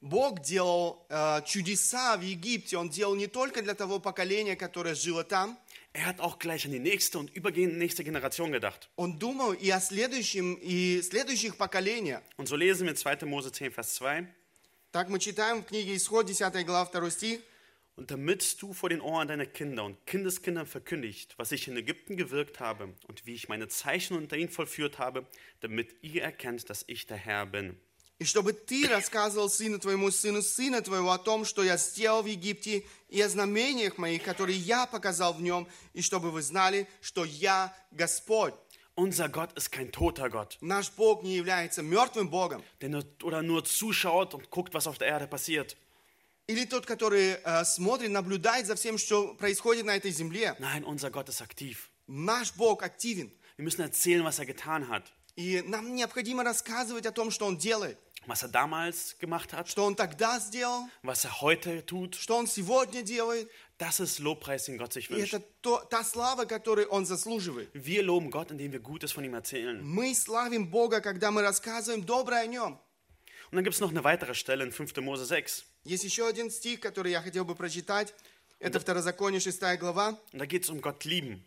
[0.00, 5.24] Бог делал э, чудеса в Египте, Он делал не только для того поколения, которое жило
[5.24, 5.58] там,
[5.93, 8.89] Er hat auch gleich an die nächste und übergehende nächste Generation gedacht.
[8.95, 12.21] Он думал и о следующем, и следующих поколениях.
[12.37, 13.25] Und so lesen wir in 2.
[13.25, 14.27] Mose 10, Vers 2.
[14.91, 17.41] Так мы читаем в книге Исход, 10 глава, 2 стих.
[17.95, 22.15] Und damit du vor den Ohren deiner Kinder und Kindeskindern verkündigt, was ich in Ägypten
[22.15, 25.25] gewirkt habe und wie ich meine Zeichen unter ihnen vollführt habe,
[25.61, 27.75] damit ihr erkennt, dass ich der Herr bin.
[28.22, 32.26] И чтобы ты рассказывал сыну твоему, сыну сына твоего о том, что я сделал в
[32.26, 37.24] Египте, и о знамениях моих, которые я показал в нем, и чтобы вы знали, что
[37.24, 38.54] я Господь.
[38.94, 43.64] Unser Gott ist kein toter Gott, Наш Бог не является мертвым Богом, nur, oder nur
[43.64, 45.76] zuschaut und guckt, was auf der Erde passiert.
[46.46, 50.54] или тот, который э, смотрит, наблюдает за всем, что происходит на этой земле.
[50.60, 51.90] Nein, unser Gott ist aktiv.
[52.06, 57.12] Наш Бог активен, Wir müssen erzählen, was er getan hat, и нам необходимо рассказывать о
[57.12, 61.41] том, что Он делает, was er damals gemacht hat, что Он тогда сделал, was er
[61.41, 62.15] heute tut.
[62.15, 63.49] что Он сегодня делает.
[63.79, 65.33] Das ist Lobpreis, den Gott sich И wünscht.
[65.35, 67.69] это то, та слава, которую Он заслуживает.
[67.73, 69.81] Wir loben Gott, indem wir Gutes von ihm erzählen.
[69.83, 72.79] Мы славим Бога, когда мы рассказываем доброе о Нем.
[73.49, 74.97] Und dann gibt es noch eine weitere Stelle in 5.
[74.97, 75.63] Mose 6.
[75.85, 78.13] Есть еще один стих, который я хотел бы прочитать.
[78.59, 80.17] Это Второзаконие, 6 глава.
[80.33, 81.45] Und da geht es um Gott lieben.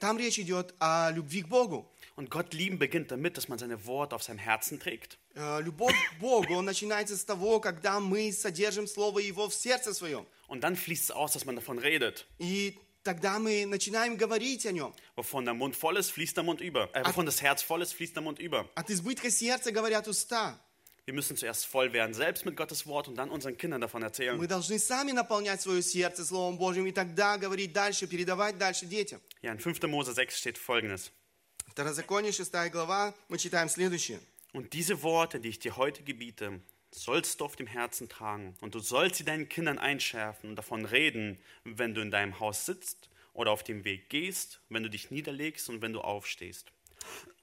[0.00, 1.90] Там речь идет о любви к Богу.
[2.16, 5.18] Und Gott lieben beginnt damit, dass man seine Worte auf seinem Herzen trägt.
[5.34, 10.26] Э, Любовь к Богу начинается с того, когда мы содержим Слово Его в сердце своем.
[10.46, 12.26] Und dann fließt es aus, dass man davon redet.
[12.38, 14.94] И тогда мы начинаем говорить о Нем.
[15.16, 16.88] Wovon der Mund voll ist, fließt der Mund über.
[16.94, 18.68] Äh, wovon das Herz voll ist, fließt der Mund über.
[18.76, 20.60] От избытка сердца говорят уста.
[21.05, 24.37] Wir müssen zuerst voll werden, selbst mit Gottes Wort und dann unseren Kindern davon erzählen.
[24.37, 29.19] Мы должны сами наполнять свое сердце Словом Божьим и тогда говорить дальше, передавать дальше детям.
[29.41, 29.81] Ja, in 5.
[29.87, 31.11] Mose 6 steht folgendes.
[31.67, 34.19] Второзаконие, 6 глава, мы читаем следующее.
[34.53, 38.55] Und diese Worte, die ich dir heute gebiete, sollst du auf dem Herzen tragen.
[38.61, 42.65] Und du sollst sie deinen Kindern einschärfen und davon reden, wenn du in deinem Haus
[42.65, 46.71] sitzt oder auf dem Weg gehst, wenn du dich niederlegst und wenn du aufstehst.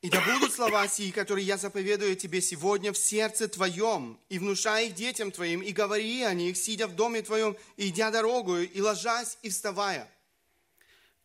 [0.01, 4.87] И да будут слова сии, которые я заповедую тебе сегодня в сердце твоем, и внушай
[4.87, 8.81] их детям твоим, и говори о них, сидя в доме твоем, и идя дорогою, и
[8.81, 10.07] ложась, и вставая.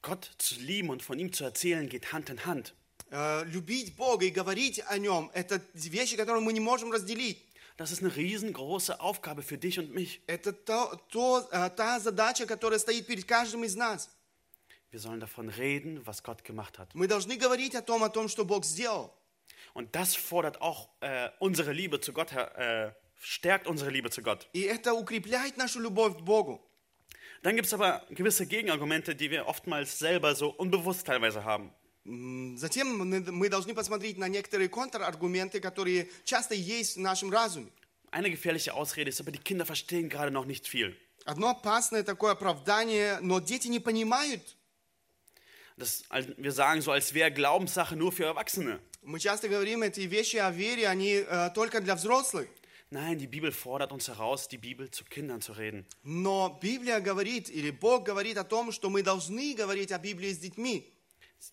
[0.03, 2.75] Gott zu lieben und von ihm zu erzählen geht Hand in Hand.
[3.11, 7.43] Э, любить Бога и говорить о Нем– это вещи, которые мы не можем разделить.
[7.79, 10.23] Das ist eine riesengroße Aufgabe für dich und mich.
[10.27, 14.11] Это то, то, э, та задача, которая стоит перед каждым из нас.
[14.92, 16.90] Wir sollen davon reden, was Gott gemacht hat.
[16.94, 19.14] Мы должны говорить о том, о том, что Бог сделал.
[19.74, 24.22] Und das fordert auch äh, unsere Liebe zu Gott, her- äh, stärkt unsere Liebe zu
[24.22, 24.48] Gott.
[24.54, 26.62] И это укрепляет нашу любовь к Богу.
[27.44, 31.72] Dann gibt es aber gewisse Gegenargumente, die wir oftmals selber so unbewusst teilweise haben.
[32.06, 37.72] М, Затем мы мы должны посмотреть на некоторые контраргументы, которые часто есть в нашем разуме.
[38.12, 40.98] Eine gefährliche Ausrede ist, aber die Kinder verstehen gerade noch nicht viel.
[41.24, 44.55] Одно опасное такое оправдание, но дети не понимают.
[45.78, 48.80] Das, als- wir sagen so, als wäre Glaubenssache nur für Erwachsene.
[49.04, 52.48] Мы часто говорим, эти вещи о вере, они э, только для взрослых.
[52.92, 55.86] Nein, die Bibel fordert uns heraus, die Bibel zu Kindern zu reden.
[56.04, 60.38] Но Библия говорит, или Бог говорит о том, что мы должны говорить о Библии с
[60.40, 60.86] детьми.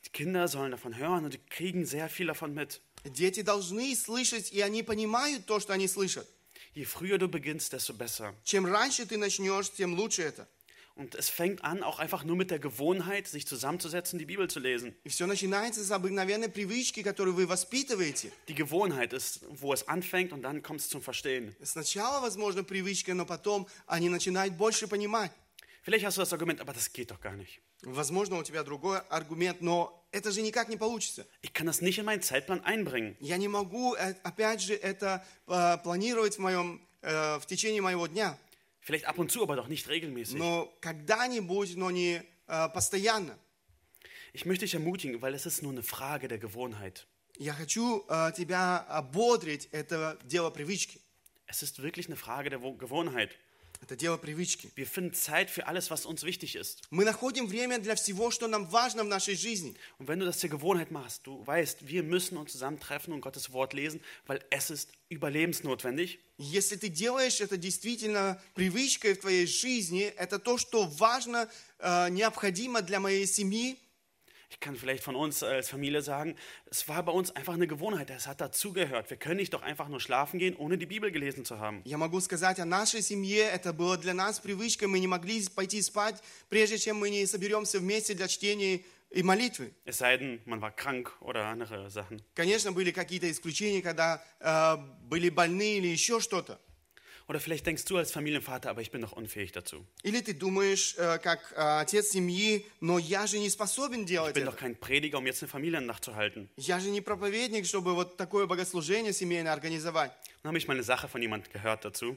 [0.05, 2.81] Die Kinder sollen davon hören und die kriegen sehr viel davon mit.
[3.05, 6.27] Дети должны слышать, и они понимают то, что они слышат.
[6.74, 8.35] Je früher du beginnst, desto besser.
[8.44, 10.46] Чем раньше ты начнешь, тем лучше это.
[10.94, 14.59] Und es fängt an, auch einfach nur mit der Gewohnheit, sich zusammenzusetzen, die Bibel zu
[14.59, 14.96] lesen.
[15.05, 18.33] И все начинается с обыкновенной привычки, которую вы воспитываете.
[18.48, 21.55] Die Gewohnheit ist, wo es anfängt und dann kommt es zum Verstehen.
[21.62, 25.31] Сначала, возможно, привычка, но потом они начинают больше понимать.
[25.85, 27.61] Vielleicht hast du das Argument, aber das geht doch gar nicht.
[27.83, 31.27] Возможно, у тебя другой аргумент, но это же никак не получится.
[31.42, 33.16] Ich kann das nicht in meinen Zeitplan einbringen.
[33.20, 38.09] Я не могу, э, опять же, это э, планировать в, моем, э, в течение моего
[38.09, 38.37] дня.
[38.83, 40.37] Vielleicht ab und zu, aber doch nicht regelmäßig.
[40.37, 43.38] Но когда-нибудь, но не э, постоянно.
[44.33, 47.07] Ich möchte dich ermutigen, weil es ist nur eine Frage der Gewohnheit.
[47.38, 51.01] Я хочу э, тебя ободрить, это дело привычки.
[51.46, 53.37] Es ist wirklich eine Frage der Wo- Gewohnheit.
[53.84, 54.72] Это дело привычки.
[54.78, 56.84] Wir finden Zeit für alles, was uns wichtig ist.
[56.89, 59.76] Мы находим время для всего, что нам важно в нашей жизни.
[60.00, 63.52] Und wenn du das zur Gewohnheit machst, du weißt, wir müssen uns zusammentreffen und Gottes
[63.52, 66.19] Wort lesen, weil es ist überlebensnotwendig.
[66.38, 72.82] Если ты делаешь это действительно привычкой в твоей жизни, это то, что важно, э, необходимо
[72.84, 73.78] для моей семьи,
[74.53, 76.35] Ich kann vielleicht von uns als Familie sagen,
[76.70, 79.11] es war bei uns einfach eine Gewohnheit, es hat dazugehört.
[79.11, 81.83] Wir können nicht doch einfach nur schlafen gehen, ohne die Bibel gelesen zu haben.
[81.85, 85.83] Я могу сказать о нашей семье, это было для нас привычкой, мы не могли пойти
[85.83, 89.72] спать, прежде чем мы не соберемся вместе для чтения и молитвы.
[89.85, 92.22] Es sei denn, man war krank oder andere Sachen.
[92.35, 94.77] Конечно, были какие-то исключения, когда э,
[95.09, 96.59] были больны или еще что-то.
[97.33, 99.85] Oder vielleicht denkst du als Familienvater, aber ich bin doch unfähig dazu.
[100.03, 104.35] Или ты думаешь, э, как э, отец семьи, но я же не способен Ich делать
[104.35, 104.53] bin это.
[104.53, 106.48] doch kein Prediger, um jetzt eine Familiennacht zu halten.
[106.57, 110.12] Я же не проповедник, чтобы вот такое богослужение семейное организовать.
[110.42, 112.16] Dann habe ich mal eine Sache von jemand gehört dazu.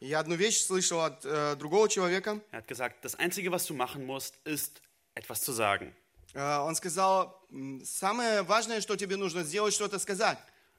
[0.00, 2.40] Я одну вещь слышал от э, другого человека.
[2.50, 4.82] Er hat gesagt, das Einzige, was du machen musst, ist
[5.14, 5.94] etwas zu sagen.
[6.34, 10.38] Э, он сказал, «М, самое важное, что тебе нужно сделать, что-то сказать.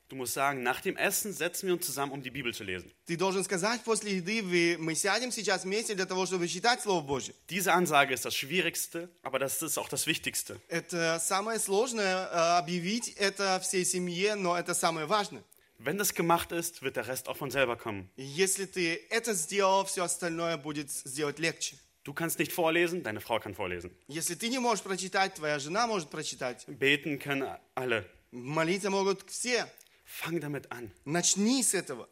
[0.10, 2.92] Du musst sagen, nach dem Essen setzen wir uns zusammen, um die Bibel zu lesen.
[3.08, 7.02] Ты должен сказать после еды, вы- мы сядем сейчас вместе для того, чтобы читать Слово
[7.02, 7.34] Божье.
[7.50, 10.60] Diese Ansage ist das Schwierigste, aber das ist auch das Wichtigste.
[10.68, 15.44] Это самое сложное, э, объявить это всей семье, но это самое важное.
[15.80, 18.08] Wenn das gemacht ist, wird der Rest auch von selber kommen.
[18.16, 21.78] И Если ты это сделал, все остальное будет сделать легче.
[22.06, 23.90] Du kannst nicht vorlesen, deine Frau kann vorlesen.
[24.08, 26.66] Если ты не можешь прочитать, твоя жена может прочитать.
[26.68, 28.06] Beten können alle.
[28.32, 29.66] Молиться могут все.
[30.08, 30.92] Fang damit an.
[31.06, 32.08] Начни с этого.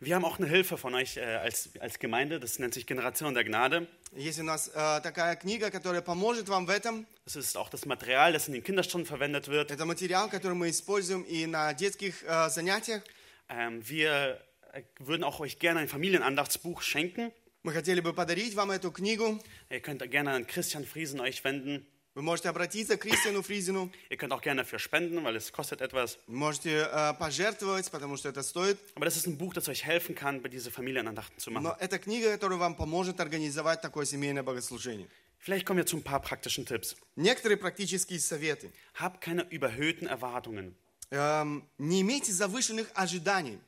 [0.00, 3.34] Wir haben auch eine Hilfe von euch äh, als, als Gemeinde, das nennt sich Generation
[3.34, 3.88] der Gnade.
[4.14, 7.04] Есть у нас э, такая книга, которая поможет вам в этом.
[7.26, 9.72] Das ist auch das Material, das in den Kinderstunden verwendet wird.
[9.72, 13.02] Это материал, который мы используем и на детских э, занятиях.
[13.48, 14.40] Ähm, wir
[14.72, 17.32] äh, würden auch euch gerne ein Familienandachtsbuch schenken.
[17.64, 19.42] Мы хотели бы подарить вам эту книгу.
[19.68, 21.84] Ihr könnt gerne an Christian Friesen euch wenden.
[22.14, 23.92] Вы можете обратиться к Кристиану Фризину.
[24.10, 26.18] Ihr könnt auch gerne dafür spenden, weil es kostet etwas.
[26.26, 28.76] Вы Можете э, пожертвовать, потому что это стоит.
[28.96, 31.62] Aber das ist ein Buch, das euch helfen kann, diese Familienandachten zu machen.
[31.62, 35.06] Но это книга, которая вам поможет организовать такое семейное богослужение.
[35.38, 36.96] Vielleicht kommen wir zu ein paar praktischen Tipps.
[37.14, 38.72] Некоторые практические советы.
[38.94, 40.74] Hab keine überhöhten Erwartungen.
[41.10, 43.60] Эм, не имейте завышенных ожиданий.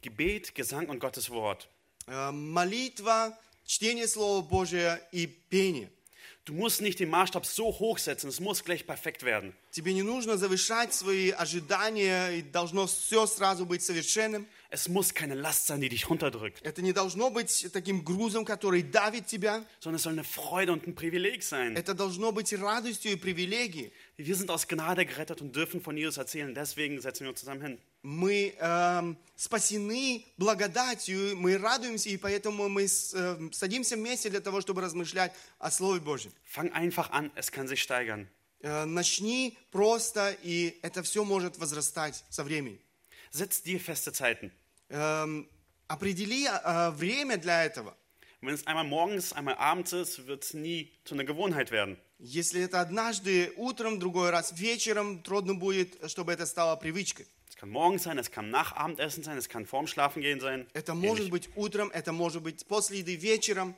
[0.00, 1.68] Gebet, Gesang und Gottes Wort.
[2.06, 5.90] Эм, молитва, чтение Слова Божия и пение.
[6.44, 9.52] Du musst nicht den Maßstab so hoch setzen, es muss gleich perfekt werden.
[9.72, 14.46] Тебе не нужно завышать свои ожидания, и должно все сразу быть совершенным.
[14.70, 18.82] Es muss keine Last sein, die dich runterdrückt, Это не должно быть таким грузом, который
[18.82, 19.64] давит тебя.
[19.80, 21.76] sondern es soll eine Freude und ein Privileg sein.
[21.76, 23.92] Это должно быть радостью и привилегией.
[24.16, 27.62] Wir sind aus Gnade gerettet und dürfen von Jesus erzählen, deswegen setzen wir uns zusammen
[27.62, 27.78] hin.
[28.03, 34.59] Мы эм, спасены благодатью, мы радуемся, и поэтому мы с- эм, садимся вместе для того,
[34.61, 36.31] чтобы размышлять о Слове Божьем.
[36.43, 38.27] Fang einfach an, es kann sich steigern.
[38.63, 42.79] Э, начни просто, и это все может возрастать со временем.
[43.31, 44.51] Setz dir feste Zeiten.
[44.89, 45.47] Эм,
[45.87, 47.95] определи э, время для этого.
[48.41, 51.97] Wenn es einmal morgens, einmal abends ist, wird es nie zu einer Gewohnheit werden.
[52.17, 57.27] Если это однажды утром, другой раз вечером, трудно будет, чтобы это стало привычкой.
[57.50, 60.66] Es kann morgens sein, es kann nach Abendessen sein, es kann vorm Schlafengehen sein.
[60.74, 61.30] Это может Ähnlich.
[61.30, 63.74] быть утром, это может быть после еды вечером.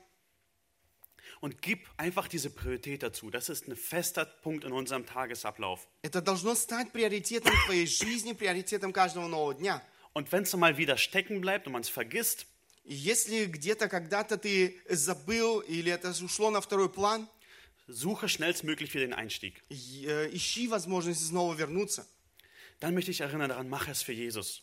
[1.41, 3.31] Und gib einfach diese Priorität dazu.
[3.31, 5.87] Das ist ein fester Punkt in unserem Tagesablauf.
[6.03, 9.81] Это должно стать приоритетом твоей жизни, приоритетом каждого нового дня.
[10.15, 12.47] Und wenn es mal wieder stecken bleibt und man es vergisst,
[12.85, 17.29] И если где-то когда-то ты забыл или это ушло на второй план,
[17.87, 19.63] suche schnellstmöglich wieder den Einstieg.
[19.69, 22.07] и, э, ищи возможность снова вернуться.
[22.83, 24.61] Dann möchte ich erinnern daran, mach es für Jesus.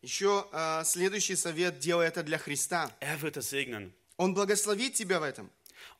[0.00, 2.90] Еще э, следующий совет – делай это для Христа.
[3.00, 3.92] Er wird es segnen.
[4.16, 5.50] Он благословит тебя в этом.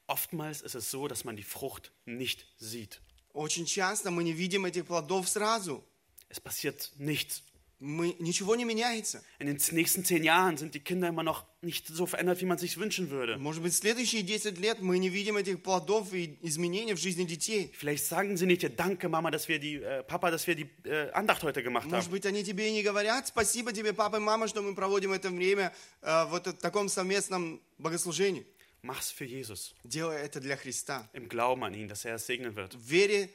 [0.07, 3.01] Oftmals ist es so, dass man die Frucht nicht sieht.
[3.33, 5.85] Очень часто мы не видим этих плодов сразу.
[6.29, 7.43] Es passiert nichts.
[7.80, 9.24] Мы, ничего не меняется.
[9.38, 12.58] In den nächsten zehn Jahren sind die Kinder immer noch nicht so verändert, wie man
[12.58, 13.38] sich wünschen würde.
[13.38, 17.72] Может быть, следующие 10 лет мы не видим этих плодов и изменений в жизни детей.
[17.78, 21.12] Vielleicht sagen sie nicht, danke Mama, dass wir die, äh, Papa, dass wir die äh,
[21.12, 24.48] Andacht heute gemacht Может быть, они тебе и не говорят, спасибо тебе, папа и мама,
[24.48, 28.48] что мы проводим это время э, вот в таком совместном богослужении.
[28.82, 29.76] Mach's für Jesus.
[29.84, 31.08] Делай это для Христа.
[31.14, 32.76] Im Glauben an ihn, dass er es segnen wird.
[32.76, 33.30] Вере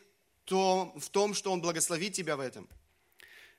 [0.46, 2.68] в том, что Он благословит тебя в этом.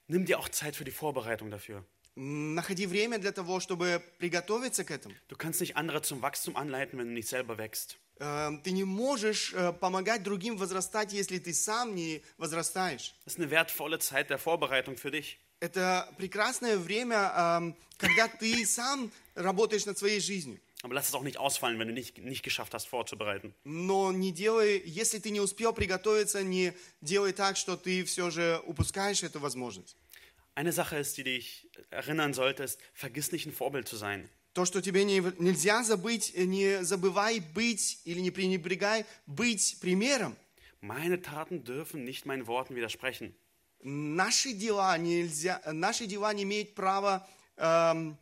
[0.08, 1.84] Nimm dir auch Zeit für die Vorbereitung dafür.
[2.16, 5.14] Находи время для того, чтобы приготовиться к этому.
[5.28, 7.96] Du kannst nicht andere zum Wachstum anleiten, wenn du nicht selber wächst.
[8.18, 13.14] Э, Ты не можешь э, помогать другим возрастать, если ты сам не возрастаешь.
[13.24, 15.38] Das ist eine wertvolle Zeit der Vorbereitung für dich.
[15.60, 20.60] Это прекрасное время, эм, когда ты сам работаешь над своей жизнью.
[20.82, 23.52] Aber lass es auch nicht ausfallen, wenn du nicht, nicht geschafft hast, vorzubereiten.
[23.64, 28.60] Но не делай, если ты не успел приготовиться, не делай так, что ты все же
[28.66, 29.96] упускаешь эту возможность.
[30.54, 34.28] Eine Sache ist, die dich erinnern sollte, ist, vergiss nicht ein Vorbild zu sein.
[34.54, 40.36] То, что тебе не- нельзя забыть, э, не забывай быть или не пренебрегай быть примером.
[40.80, 43.34] Meine Taten dürfen nicht meinen Worten widersprechen.
[43.82, 48.16] Наши дела, нельзя, наши дела не имеют права эм,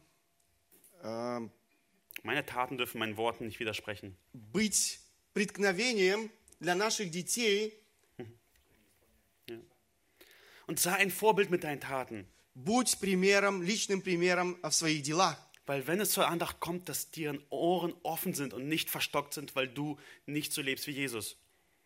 [1.02, 1.50] эм,
[2.22, 4.16] Meine Taten dürfen meinen Worten nicht widersprechen.
[4.32, 5.00] быть
[5.34, 7.72] преткновением для наших детей.
[10.66, 12.26] Und sei ein Vorbild mit deinen Taten.
[12.54, 15.36] Будь примером, личным примером в своих делах.
[15.66, 19.54] Weil wenn es zur Andacht kommt, dass deren Ohren offen sind und nicht verstockt sind,
[19.56, 21.36] weil du nicht so lebst wie Jesus.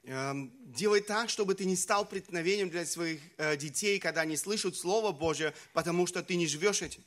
[0.04, 4.76] Эм, Делай так, чтобы ты не стал преткновением для своих э, детей, когда они слышат
[4.76, 7.02] Слово Божье, потому что ты не живешь этим.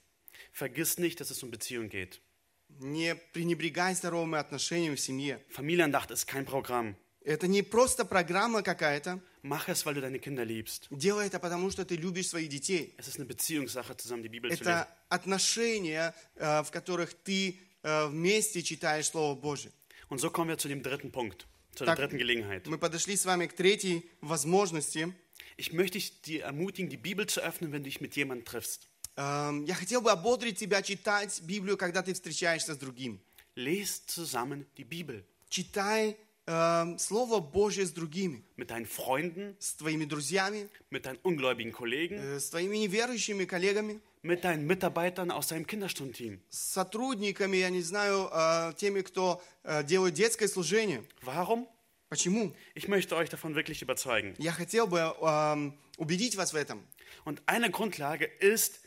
[0.51, 2.21] Vergiss nicht, dass es um Beziehung geht.
[2.78, 5.40] Не пренебрегай здоровыми отношениями в семье.
[5.50, 6.96] Familienandacht ist kein Programm.
[7.24, 9.20] Это не просто программа какая-то.
[9.42, 10.88] Mach es, weil du deine Kinder liebst.
[10.90, 12.94] Делай это потому, что ты любишь своих детей.
[12.96, 14.62] Es ist eine Beziehungssache, zusammen die Bibel zu lesen.
[14.62, 19.70] Это отношения, э, в которых ты э, вместе читаешь Слово Божье.
[20.08, 22.66] Und so kommen wir zu dem dritten Punkt, zu der dritten Gelegenheit.
[22.66, 25.12] мы подошли с вами к третьей возможности.
[25.56, 28.88] Ich möchte dich ermutigen, die Bibel zu öffnen, wenn du dich mit jemandem triffst.
[29.18, 33.20] Эм, Я хотел бы ободрить тебя читать Библию, когда ты встречаешься с другим.
[33.56, 40.04] Lest zusammen die Bibel Читай эм, Слово Божье с другими, mit deinen Freunden, с твоими
[40.04, 45.66] друзьями, mit deinen ungläubigen Kollegen, э, с твоими неверующими коллегами, mit deinen Mitarbeitern aus deinem
[45.66, 46.38] Kinderstundenteam.
[46.50, 51.02] с сотрудниками, я не знаю, э, теми, кто э, делает детское служение.
[51.22, 51.66] Warum?
[52.08, 52.54] Почему?
[52.76, 54.36] Ich möchte euch davon wirklich überzeugen.
[54.38, 56.86] Я хотел бы эм, убедить вас в этом.
[57.24, 58.80] Und eine Grundlage ist,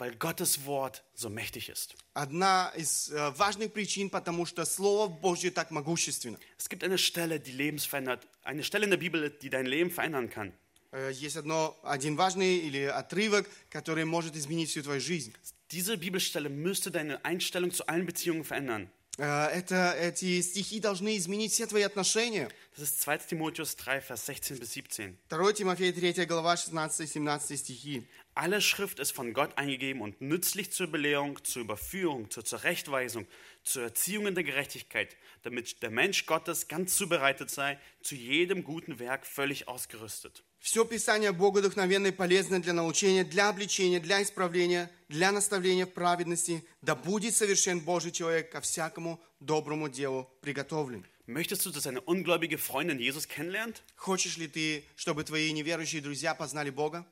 [0.00, 1.94] weil Gottes Wort so mächtig ist.
[2.14, 6.38] Одна из э, важных причин, потому что Слово Божье так могущественно.
[6.58, 10.28] Es gibt eine Stelle, die lebensverändert, eine Stelle in der Bibel, die dein Leben verändern
[10.30, 10.52] kann.
[10.92, 15.32] Э, Есть одно, один важный или отрывок, который может изменить всю твою жизнь.
[15.70, 18.88] Diese Bibelstelle müsste deine Einstellung zu allen Beziehungen verändern.
[19.18, 22.48] Э, Это, эти стихи должны изменить все твои отношения.
[22.76, 25.16] Das ist 2 Timotheus 3, Vers 16 bis 17.
[25.30, 28.06] 2 Тимофея 3 глава 16-17 стихи.
[28.34, 33.26] Alle Schrift ist von Gott eingegeben und nützlich zur Belehrung, zur Überführung, zur Zurechtweisung,
[33.62, 38.98] zur Erziehung in der Gerechtigkeit, damit der Mensch Gottes ganz zubereitet sei, zu jedem guten
[38.98, 40.44] Werk völlig ausgerüstet.
[40.58, 46.64] Все Писание Богодухновенно и полезно для научения, для обличения, для исправления, для наставления в праведности.
[46.82, 51.06] Да будет совершен Божий человек ко всякому доброму делу приготовлен.
[51.28, 53.82] Möchtest du, dass eine ungläubige Freundin Jesus kennenlernt?
[53.96, 57.04] Хочешь ли ты, чтобы твои неверующие друзья познали Бога?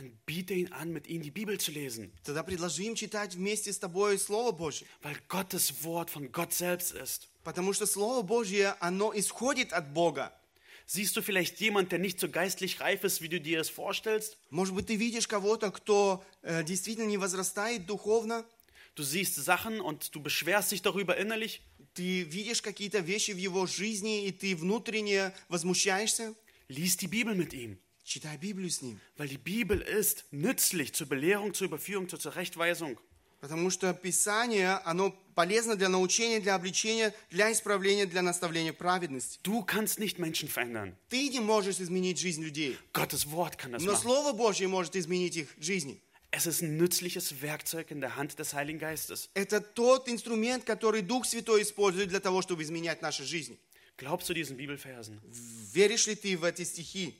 [0.00, 3.72] Dann biete ihn an, mit ihnen die Bibel zu lesen, Тогда предложи им читать вместе
[3.72, 4.86] с тобой Слово Божье.
[5.02, 7.28] weil Gottes Wort von Gott selbst ist.
[7.44, 10.32] Потому что Слово Божье, оно исходит от Бога.
[10.88, 14.36] Siehst du vielleicht jemand, der nicht so geistlich reif ist, wie du dir es vorstellst?
[14.50, 18.44] Может быть, ты видишь кого-то, кто э, действительно не возрастает духовно.
[18.94, 21.60] Du siehst Sachen und du beschwerst dich darüber innerlich.
[21.94, 26.34] Ты видишь какие-то вещи в его жизни, и ты внутренне возмущаешься.
[26.68, 28.99] Lies die Bibel mit ihm, Читай Библию с ним.
[29.17, 32.97] weil die Bibel ist nützlich zur Belehrung, zur Überführung, zur Zurechtweisung.
[33.39, 39.39] Потому что Писание, оно полезно для научения, для обличения, для исправления, для наставления праведности.
[39.43, 40.95] Du kannst nicht Menschen verändern.
[41.09, 44.01] Ты не можешь изменить жизнь людей, Gottes Wort kann das но machen.
[44.03, 45.99] Слово Божье может изменить их жизни.
[46.29, 49.29] Es ist ein nützliches Werkzeug in der Hand des Heiligen Geistes.
[49.33, 53.59] Это тот инструмент, который Дух Святой использует для того, чтобы изменять наши жизни.
[53.97, 55.19] Glaubst du diesen Bibelversen?
[55.73, 57.15] Веришь ли ты в эти стихи?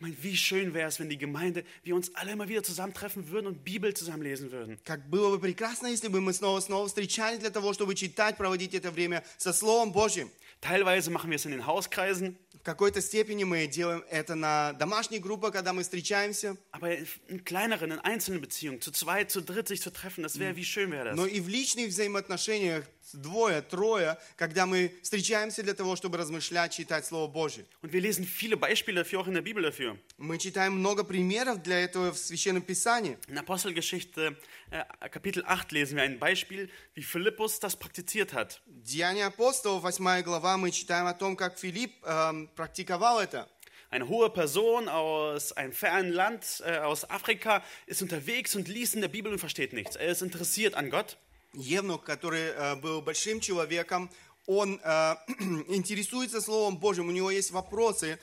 [0.00, 3.46] meine, wie schön wäre es, wenn die Gemeinde, wir uns alle immer wieder zusammentreffen würden
[3.46, 4.78] und Bibel zusammen lesen würden.
[4.84, 8.90] Как было бы прекрасно, если бы мы снова-снова встречались для того, чтобы читать, проводить это
[8.90, 10.30] время со Словом Божьим.
[10.60, 15.20] Teilweise machen wir es in den Hauskreisen, В какой-то степени мы делаем это на домашней
[15.20, 16.56] группе, когда мы встречаемся.
[16.72, 16.96] aber
[17.28, 20.64] in kleineren, in einzelnen Beziehungen, zu zweit, zu dritt sich zu treffen, das wäre, wie
[20.64, 21.32] schön wäre Но das.
[21.32, 27.30] и в личных взаимоотношениях двое, трое, когда мы встречаемся для того, чтобы размышлять, читать Слово
[27.30, 27.64] Божье.
[27.82, 29.98] Und wir lesen viele Beispiele dafür, auch in der Bibel dafür.
[30.18, 33.18] Мы читаем много примеров для этого в Священном Писании.
[33.28, 34.36] In Apostelgeschichte
[34.70, 38.60] äh, Kapitel 8 lesen wir ein Beispiel, wie Philippus das praktiziert hat.
[38.66, 43.48] Деяния апостолов, 8 глава, мы читаем о том, как Филипп эм, практиковал это.
[43.88, 49.00] Eine hohe Person aus einem fernen Land, äh, aus Afrika, ist unterwegs und liest in
[49.00, 49.94] der Bibel und versteht nichts.
[49.96, 51.16] Er ist interessiert an Gott.
[51.52, 54.10] Евнух, который э, был большим человеком,
[54.46, 55.14] он э,
[55.68, 58.18] интересуется Словом Божьим, у него есть вопросы,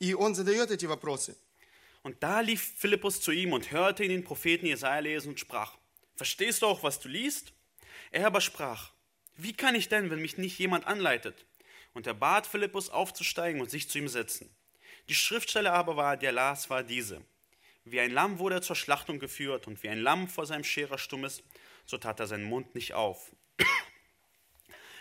[0.00, 1.36] и он задает эти вопросы.
[2.02, 5.76] Und da lief Philippus zu ihm und hörte ihn den Propheten Jesaja lesen und sprach:
[6.16, 7.52] Verstehst du auch, was du liest?
[8.10, 8.92] Er aber sprach:
[9.36, 11.44] Wie kann ich denn, wenn mich nicht jemand anleitet?
[11.92, 14.48] Und er bat Philippus aufzusteigen und sich zu ihm setzen.
[15.08, 17.20] Die Schriftstelle aber war, der las, war diese:
[17.84, 20.98] Wie ein Lamm wurde er zur Schlachtung geführt und wie ein Lamm vor seinem Scherer
[20.98, 21.42] stumm ist,
[21.85, 23.35] so tat er seinen Mund nicht auf.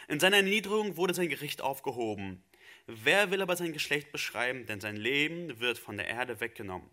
[0.09, 2.45] In seiner Erniedrigung wurde sein Gericht aufgehoben.
[2.87, 6.91] Wer will aber sein Geschlecht beschreiben, denn sein Leben wird von der Erde weggenommen.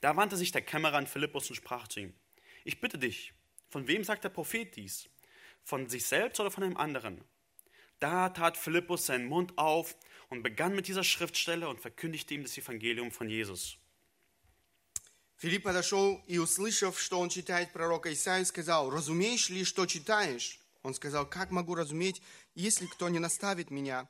[0.00, 2.14] Da wandte sich der Kämmerer an Philippus und sprach zu ihm:
[2.64, 3.34] Ich bitte dich,
[3.68, 5.08] von wem sagt der Prophet dies?
[5.62, 7.24] Von sich selbst oder von einem anderen?
[7.98, 9.96] Da tat Philippus seinen Mund auf
[10.28, 13.78] und begann mit dieser Schriftstelle und verkündigte ihm das Evangelium von Jesus.
[15.38, 20.94] Филипп подошел и, услышав, что он читает пророка Исаию, сказал, «Разумеешь ли, что читаешь?» Он
[20.94, 22.22] сказал, «Как могу разуметь,
[22.54, 24.08] если кто не наставит меня?»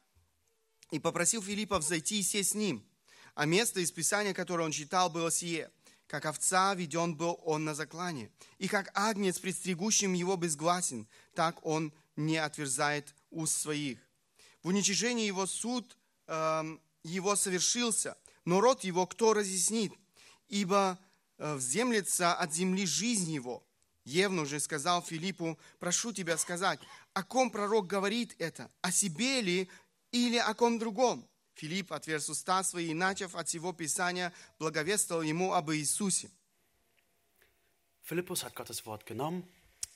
[0.92, 2.86] И попросил Филиппа взойти и сесть с ним.
[3.34, 5.70] А место из Писания, которое он читал, было сие.
[6.06, 11.92] Как овца веден был он на заклане, и как агнец, предстригущим его безгласен, так он
[12.14, 13.98] не отверзает уст своих.
[14.62, 15.96] В уничижении его суд
[16.28, 19.92] эм, его совершился, но род его кто разъяснит?
[20.48, 21.05] Ибо э,
[21.38, 23.66] вземлется от земли жизнь его.
[24.04, 26.78] Евну же сказал Филиппу, прошу тебя сказать,
[27.12, 29.68] о ком пророк говорит это, о себе ли
[30.12, 31.28] или о ком другом?
[31.54, 36.30] Филипп отверз уста свои и, начав от всего Писания, благовествовал ему об Иисусе.
[38.08, 39.42] Philippus hat Gottes Wort genommen,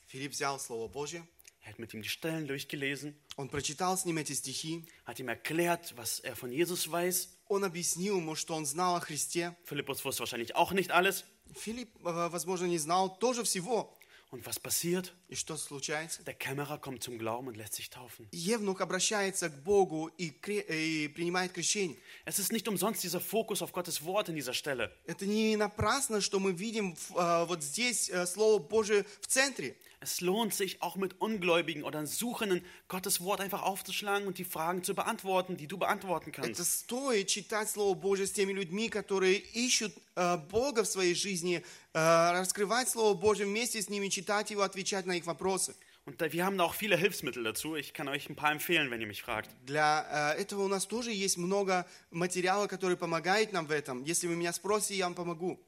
[0.09, 1.25] Филипп взял Слово Божье,
[1.61, 5.29] er hat mit ihm die Stellen durchgelesen, он прочитал с ним эти стихи, hat ihm
[5.29, 7.29] erklärt, was er von Jesus weiß.
[7.51, 9.57] Он объяснил ему, что он знал о Христе.
[9.65, 11.25] Philippus wusste wahrscheinlich auch nicht alles.
[11.55, 13.95] Филипп, э, возможно, не знал тоже всего.
[14.33, 15.13] Und was passiert?
[15.29, 16.23] И что случается?
[16.23, 18.29] Der Kämmerer kommt zum Glauben und lässt sich taufen.
[18.31, 21.97] Евнух обращается к Богу и, кре- и принимает крещение.
[22.25, 24.93] Es ist nicht umsonst dieser Fokus auf Gottes Wort in dieser Stelle.
[25.05, 29.77] Это не напрасно, что мы видим э, вот здесь э, Слово Божие в центре.
[30.00, 34.84] Es lohnt sich auch mit Ungläubigen oder Suchenden Gottes Wort einfach aufzuschlagen und die Fragen
[34.84, 36.64] zu beantworten, die du beantworten Это kannst.
[36.64, 42.00] стоит читать Слово Божье с теми людьми, которые ищут э, Бога в своей жизни, э,
[42.00, 45.76] раскрывать Слово Божье вместе с ними, читать его, отвечать на их вопросы.
[46.06, 47.76] Und da, wir haben da auch viele Hilfsmittel dazu.
[47.76, 49.50] Ich kann euch ein paar empfehlen, wenn ihr mich fragt.
[49.66, 54.04] Для э, этого у нас тоже есть много материала, который помогает нам в этом.
[54.04, 55.60] Если вы меня спросите, я вам помогу.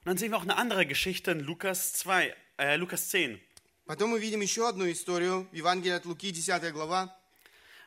[0.00, 3.38] Und dann sehen wir auch eine andere Geschichte in Lukas 2, äh, Lukas 10.
[3.86, 7.14] Потом мы видим еще одну историю в Евангелии от Луки, 10 глава.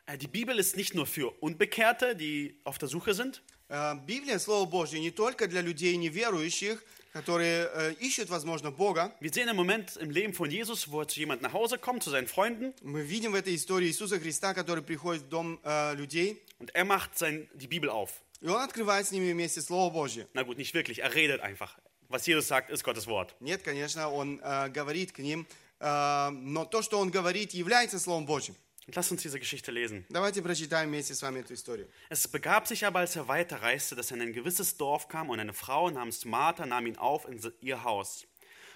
[0.07, 4.37] Äh, Die Bibel ist nicht nur für Unbekehrte, die auf der Suche sind, Э, Библия,
[4.37, 9.15] Слово Божье, не только для людей неверующих, которые э, ищут, возможно, Бога.
[9.21, 12.03] Wir sehen einen Moment im Leben von Jesus, wo er zu jemand nach Hause kommt,
[12.03, 15.95] zu seinen Freunden, Мы видим в этой истории Иисуса Христа, который приходит в дом э,
[15.95, 18.09] людей, und er macht sein, die Bibel auf.
[18.41, 20.27] и Он открывает с ними вместе Слово Божье.
[20.33, 21.77] Na gut, nicht wirklich, er redet einfach.
[22.09, 23.35] Was Jesus sagt, ist Gottes Wort.
[23.39, 28.25] Нет, конечно, Он э, говорит к ним, э, но то, что Он говорит, является Словом
[28.25, 28.55] Божьим.
[28.87, 30.05] Und lass uns diese Geschichte lesen.
[30.09, 31.87] Давайте прочитаем вместе с вами эту историю.
[32.09, 35.39] Es begab sich aber, als er weiterreiste, dass er in ein gewisses Dorf kam und
[35.39, 38.25] eine Frau namens Martha nahm ihn auf in ihr Haus.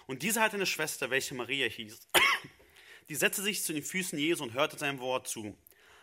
[0.06, 2.08] Und diese hatte eine Schwester, welche Maria hieß.
[3.10, 5.58] Die setzte sich zu den Füßen Jesu und hörte seinem Wort zu.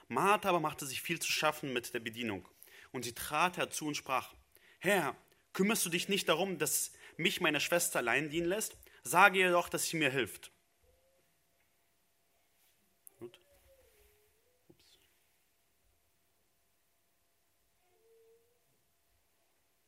[0.09, 2.46] Martha aber machte sich viel zu schaffen mit der Bedienung.
[2.90, 4.34] Und sie trat herzu und sprach,
[4.80, 5.16] Herr,
[5.53, 8.76] kümmerst du dich nicht darum, dass mich meine Schwester allein dienen lässt?
[9.05, 10.50] Sage ihr doch, dass sie mir hilft.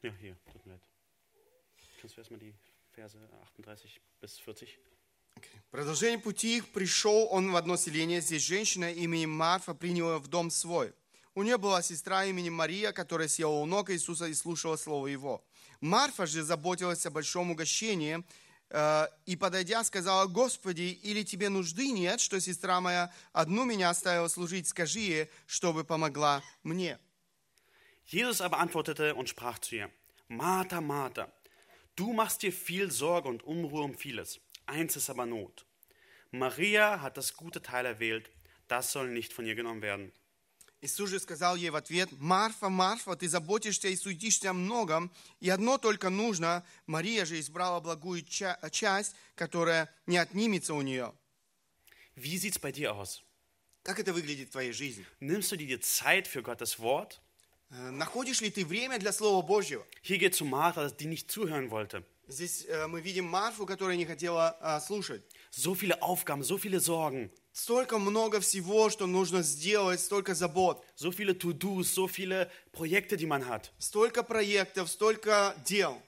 [0.02, 0.82] Ja, hier, tut mir leid.
[2.00, 2.56] Kannst du erstmal die
[2.93, 3.18] Verse
[3.58, 4.80] 38 bis 40?
[5.68, 8.22] В продолжение пути их пришел он в одно селение.
[8.22, 10.93] Здесь женщина именем Марфа приняла в дом свой.
[11.36, 15.43] У нее была сестра именем Мария, которая села у ног Иисуса и слушала слово его.
[15.82, 18.24] Марфа же заботилась о большом угощении
[18.70, 24.30] э, и, подойдя, сказала, «Господи, или тебе нужды нет, что сестра моя одну меня оставила
[24.30, 24.68] служить?
[24.68, 27.00] Скажи ей, чтобы помогла мне».
[28.09, 29.91] Jesus aber antwortete und sprach zu ihr,
[30.29, 31.33] Martha, Martha,
[31.97, 34.41] du machst dir viel Sorge und Unruhe um vieles.
[34.67, 35.65] Eins ist aber Not.
[36.31, 38.31] Maria hat das gute Teil erwählt,
[38.69, 40.12] das soll nicht von ihr genommen werden.
[40.81, 45.11] Иисус же сказал ей в ответ, «Марфа, Марфа, ты заботишься и суетишься о многом,
[45.41, 46.62] и одно только нужно.
[46.87, 51.15] Мария же избрала благую ча- часть, которая не отнимется у нее».
[52.17, 53.23] Wie sieht's bei dir aus?
[53.83, 55.07] Как это выглядит в твоей жизни?
[55.21, 57.19] Nimmst du dir Zeit für Gottes Wort?
[57.72, 59.86] Э, Находишь ли ты время для Слова Божьего?
[60.02, 62.04] Hier geht es um Martha, die nicht zuhören wollte.
[62.28, 65.24] Здесь э, мы видим Марфу, которая не хотела э, слушать.
[65.52, 71.12] So viele Aufgaben, so viele Sorgen, Столько много всего, что нужно сделать, столько забот, so
[71.12, 73.72] viele To-Dos, so viele Projekte, die man hat.
[73.80, 76.00] столько проектов, столько дел.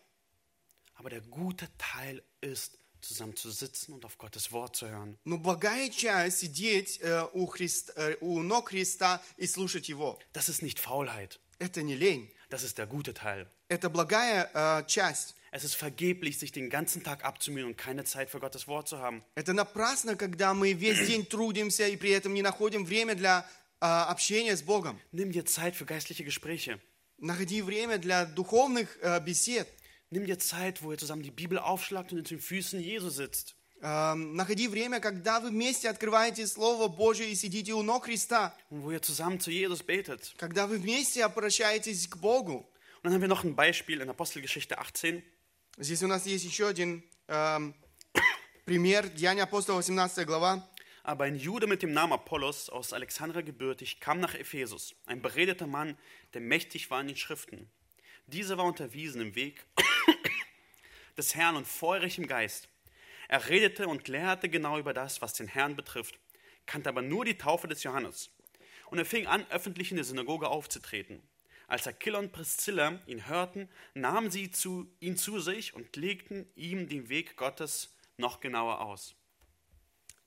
[0.96, 5.18] Aber der gute Teil ist, zusammen zu sitzen und auf Gottes Wort zu hören.
[5.26, 10.20] Но благая часть сидеть э, у, Христ- э, у ног Христа и слушать Его.
[10.34, 13.47] Das ist nicht Faulheit, Это не лень, das ist der gute Teil.
[13.69, 15.35] это благая э, часть.
[15.51, 18.99] Es ist vergeblich, sich den ganzen Tag abzumühen und keine Zeit für Gottes Wort zu
[18.99, 19.23] haben.
[19.35, 23.49] Это напрасно, когда мы весь день трудимся и при этом не находим время для
[23.81, 25.01] э, общения с Богом.
[25.13, 26.79] Nimm dir Zeit für geistliche Gespräche.
[27.19, 29.69] Находи время для духовных э, бесед.
[30.11, 33.57] Nimm dir Zeit, wo ihr zusammen die Bibel aufschlagt und in den Füßen Jesu sitzt.
[33.83, 38.57] Эм, находи время, когда вы вместе открываете Слово Божье и сидите у ног Христа.
[38.71, 40.35] Und wo ihr zusammen zu Jesus betet.
[40.39, 42.69] Когда вы вместе обращаетесь к Богу.
[43.03, 45.23] Und dann haben wir noch ein Beispiel in Apostelgeschichte 18.
[45.79, 47.75] Здесь у нас есть еще один эм,
[48.65, 49.09] пример.
[49.09, 50.67] Деяния апостола, 18 глава.
[51.05, 55.69] Aber ein Jude mit dem Namen Apollos, aus Alexandria gebürtig, kam nach Ephesus, ein beredeter
[55.69, 55.97] Mann,
[56.35, 57.71] der mächtig war in den Schriften.
[58.27, 59.65] Dieser war unterwiesen im Weg
[61.17, 62.69] des Herrn und feurig im Geist.
[63.32, 66.20] Er redete und lehrte genau über das, was den Herrn betrifft,
[66.66, 68.30] kannte aber nur die Taufe des Johannes.
[68.88, 71.24] Und er fing an, öffentlich in der Synagoge aufzutreten.
[71.66, 76.90] Als Aquila und Priscilla ihn hörten, nahmen sie zu, ihn zu sich und legten ihm
[76.90, 79.16] den Weg Gottes noch genauer aus.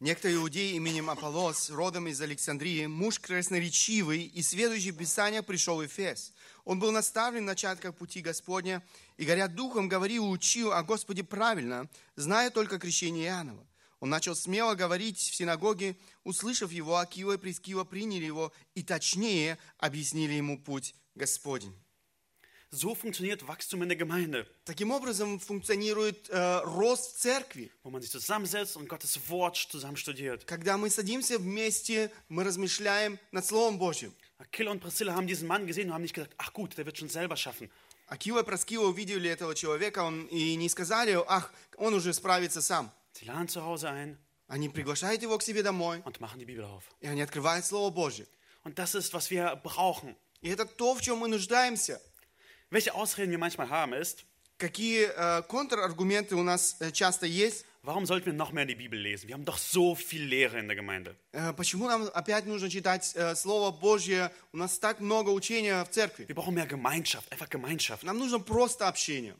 [0.00, 6.32] Некто иудей именем Аполлос, родом из Александрии, муж красноречивый и сведущий Писания, пришел в Эфес.
[6.64, 8.82] Он был наставлен в начатках пути Господня,
[9.16, 13.64] и, горя духом, говорил и учил о Господе правильно, зная только крещение Иоаннова.
[14.00, 19.58] Он начал смело говорить в синагоге, услышав его, Акила и Прескила приняли его и точнее
[19.78, 21.74] объяснили ему путь Господень.
[22.74, 27.70] So funktioniert Wachstum in der Gemeinde, Таким образом функционирует э, рост церкви.
[27.84, 30.44] wo man sich zusammensetzt und Gottes Wort zusammen studiert.
[30.44, 34.12] Когда мы садимся вместе, мы размышляем над Словом Божьим.
[34.38, 36.98] Aquila und Priscilla haben diesen Mann gesehen und haben nicht gesagt, ach gut, der wird
[36.98, 37.70] schon selber schaffen.
[38.08, 42.90] Акила и Проскила увидели этого человека он, и не сказали, ах, он уже справится сам.
[43.12, 44.18] Sie laden zu Hause ein
[44.48, 46.82] Они приглашают его к себе домой, und machen die Bibel auf.
[47.00, 48.26] и они открывают Слово Божье.
[48.64, 50.16] Und das ist, was wir brauchen.
[50.42, 52.00] И это то, в чем мы нуждаемся.
[52.73, 54.25] Welche Ausreden wir manchmal haben ist,
[54.57, 57.65] Какие э, контраргументы у нас э, часто есть?
[57.81, 59.29] warum sollten wir noch mehr die Bibel lesen?
[59.29, 61.15] Wir haben doch so viel Lehre in der Gemeinde.
[61.31, 64.31] Э, почему нам опять нужно читать э, Слово Божье?
[64.51, 66.25] У нас так много учения в церкви.
[66.27, 68.03] Wir brauchen mehr Gemeinschaft, einfach Gemeinschaft.
[68.03, 69.35] Нам нужно просто общение.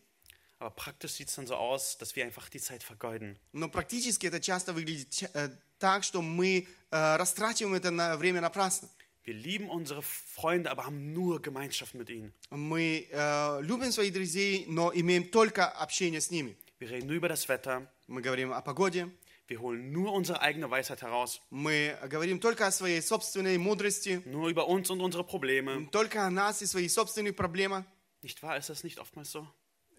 [0.60, 3.38] Aber praktisch sieht es dann so aus, dass wir einfach die Zeit vergeuden.
[3.52, 8.40] Но практически это часто выглядит ча- э, так, что мы э, растрачиваем это на время
[8.40, 8.88] напрасно.
[9.24, 12.34] Wir lieben unsere Freunde, aber haben nur Gemeinschaft mit ihnen.
[12.50, 16.56] Мы э, любим своих друзей, но имеем только общение с ними.
[16.80, 17.88] Wir reden nur über das Wetter.
[18.08, 19.10] Мы говорим о погоде,
[19.48, 21.42] Wir holen nur unsere eigene Weisheit heraus.
[21.50, 25.88] мы говорим только о своей собственной мудрости, Nur über uns und unsere Probleme.
[25.92, 27.84] только о нас и своих собственных проблемах.
[28.22, 28.58] Nicht wahr?
[28.58, 29.46] Ist das nicht oftmals so?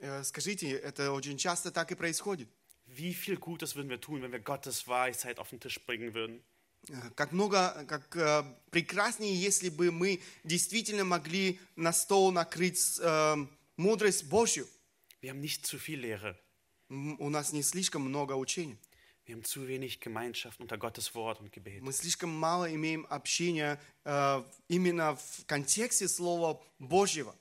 [0.01, 2.49] Э, Скажите, это очень часто так и происходит.
[2.87, 6.43] Wie viel Gutes würden wir tun, wenn wir Gottes Weisheit auf den Tisch bringen würden?
[7.16, 13.36] Как много, как э, прекраснее, если бы мы действительно могли на стол накрыть э,
[13.78, 14.68] мудрость Божью.
[15.22, 16.38] Wir haben nicht zu viel Lehre.
[16.90, 18.78] У нас не слишком много учения.
[19.26, 21.82] Wir haben zu wenig Gemeinschaft unter Gottes Wort und Gebet.
[21.82, 27.36] Мы слишком мало имеем общения э, именно в контексте Слова Божьего.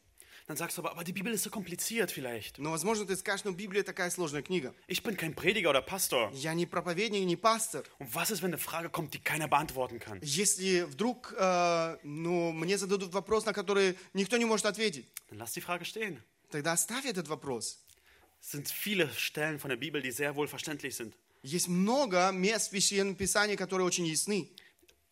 [0.48, 2.58] Dann sagst du aber, aber die Bibel ist so kompliziert vielleicht.
[2.58, 4.74] Но, возможно, ты скажешь, ну, Библия такая сложная книга.
[4.88, 6.32] Ich bin kein Prediger oder Pastor.
[6.34, 7.84] Я не проповедник, не пастор.
[8.00, 10.20] Und was ist, wenn eine Frage kommt, die keiner beantworten kann?
[10.24, 15.54] Если вдруг э, ну, мне зададут вопрос, на который никто не может ответить, Dann lass
[15.54, 16.18] die Frage stehen.
[16.50, 17.78] тогда оставь этот вопрос.
[18.42, 21.14] Es sind viele Stellen von der Bibel, die sehr wohl verständlich sind.
[21.44, 24.50] Есть много мест в Священном Писании, которые очень ясны.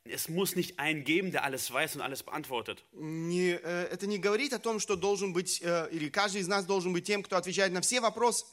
[0.06, 2.84] Es muss nicht einen geben, der alles weiß und alles beantwortet.
[2.94, 6.66] Не, э, это не говорит о том, что должен быть, э, или каждый из нас
[6.66, 8.46] должен быть тем, кто отвечает на все вопросы.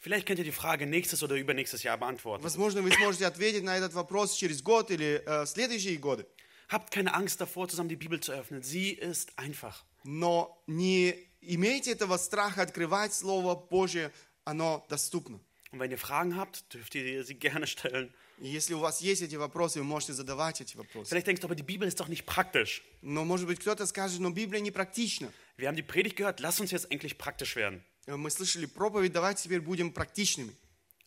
[0.00, 2.42] Vielleicht könnt ihr die Frage nächstes oder übernächstes Jahr beantworten.
[2.42, 6.26] Возможно, вы сможете ответить на этот вопрос через год или э, в следующие годы.
[6.68, 8.62] Habt keine Angst davor, zusammen die Bibel zu öffnen.
[8.62, 9.84] Sie ist einfach.
[10.04, 14.12] Но не имейте этого страха открывать Слово Божье,
[14.44, 15.40] оно доступно.
[15.70, 18.14] Und wenn ihr Fragen habt, dürft ihr sie gerne stellen.
[18.39, 21.09] Если у вас есть эти вопросы, вы можете задавать эти вопросы.
[21.09, 22.81] Vielleicht denkst du, aber die Bibel ist doch nicht praktisch.
[23.01, 25.31] Но, может быть, кто-то скажет, но Библия не практична.
[25.57, 27.83] Wir haben die Predigt gehört, lass uns jetzt endlich praktisch werden.
[28.07, 30.53] Э, Мы слышали проповедь, давайте теперь будем практичными.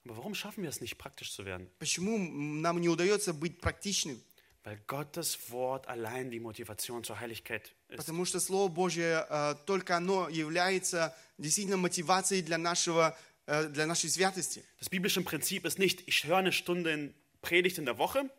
[0.04, 1.68] Aber warum schaffen wir es nicht, praktisch zu werden?
[1.80, 4.22] Почему нам не удается быть практичным?
[4.62, 7.98] Weil Gottes Wort allein die Motivation zur Heiligkeit ist.
[7.98, 13.16] Потому что Слово Божье, э, только оно является действительно мотивацией для, нашего,
[13.47, 14.63] для нашей святости.
[14.79, 18.29] Das biblische Prinzip ist nicht, ich höre eine Stunde in Predigt in der Woche.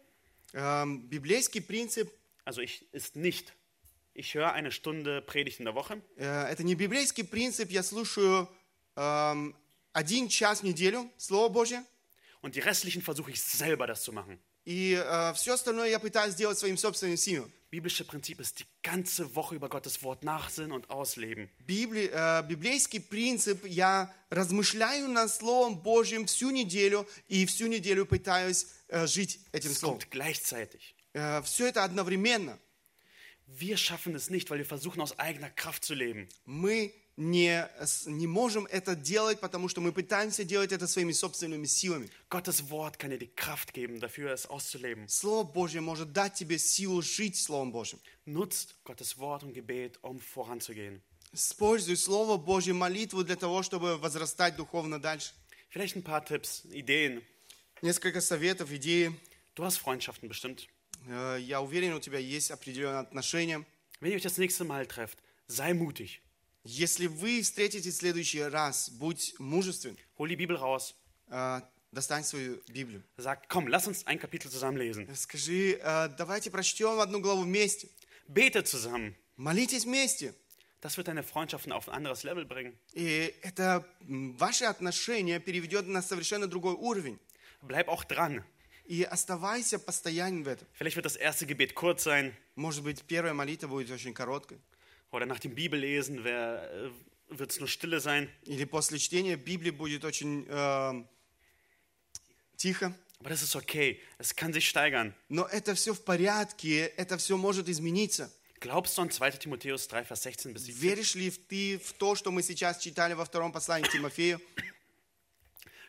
[0.52, 2.10] Эм, Библейский принцип
[2.44, 3.52] Also ich ist nicht,
[4.14, 6.00] ich höre eine Stunde Predigt in der Woche.
[6.16, 8.48] э, это не библейский принцип, я слушаю
[8.96, 9.54] эм,
[9.92, 11.84] один час в неделю Слово Божье,
[12.42, 14.38] Und die restlichen versuche ich selber das zu machen.
[14.64, 14.94] и
[15.34, 17.52] все остальное я пытаюсь сделать своим собственным силам.
[17.70, 21.48] Biblische Prinzip ist die ganze Woche über Gottes Wort nachsinnen und ausleben.
[21.66, 28.66] Библи- э, библейский принцип, я размышляю над Словом Божьим всю неделю, и всю неделю пытаюсь
[28.88, 29.98] э, жить этим Es Словом.
[30.00, 30.94] kommt gleichzeitig.
[31.44, 32.58] все это одновременно.
[33.46, 36.28] Wir schaffen es nicht, weil wir versuchen aus eigener Kraft zu leben.
[36.46, 37.67] Мы не,
[38.05, 42.09] не можем это делать, потому что мы пытаемся делать это своими собственными силами.
[42.29, 45.07] Gottes Wort kann dir die Kraft geben, dafür es auszuleben.
[45.09, 47.99] Слово Божье может дать тебе силу жить Словом Божьим.
[48.25, 51.01] Nutzt Gottes Wort und Gebet, um voranzugehen.
[51.33, 55.33] Используй Слово Божье, молитву для того, чтобы возрастать духовно дальше.
[55.73, 57.23] Vielleicht ein paar Tipps, Ideen.
[57.81, 59.11] Несколько советов, идеи.
[59.55, 60.67] Du hast Freundschaften bestimmt.
[61.07, 63.65] Э, Я уверен, у тебя есть определенные отношения.
[63.99, 66.21] Wenn ihr euch das nächste Mal trefft, sei mutig.
[66.69, 69.97] Если вы встретитесь в следующий раз, будь мужествен.
[70.17, 70.95] Hol die Bibel raus.
[71.29, 71.61] Э,
[71.93, 73.03] Достань свою Библию.
[73.15, 75.07] Sag, komm, lass uns ein Kapitel zusammen lesen.
[75.15, 77.87] Скажи, э, давайте прочтем одну главу вместе.
[78.27, 79.15] Bete zusammen.
[79.37, 80.33] Молитесь вместе.
[80.81, 82.77] Das wird deine Freundschaften auf ein anderes Level bringen.
[82.91, 87.17] И это ваши отношения переведет на совершенно другой уровень.
[87.61, 88.43] Bleib auch dran.
[88.83, 90.67] И оставайся постоянным в этом.
[90.77, 94.59] Vielleicht wird das erste Gebet kurz sein Может быть, первая молитва будет очень короткой.
[95.10, 98.28] oder nach dem Bibellesen wird es nur Stille sein.
[98.44, 101.04] Или после чтения Библии будет очень э,
[102.56, 102.94] тихо.
[103.20, 104.00] Aber das ist okay.
[104.18, 105.14] Es kann sich steigern.
[105.28, 108.32] Но это все в порядке, это все может измениться.
[108.58, 109.38] Glaubst du an 2.
[109.38, 110.82] Timotheus 3, Vers 16 bis 17?
[110.82, 114.40] Веришь ли ты в то, что мы сейчас читали во втором послании к Тимофею?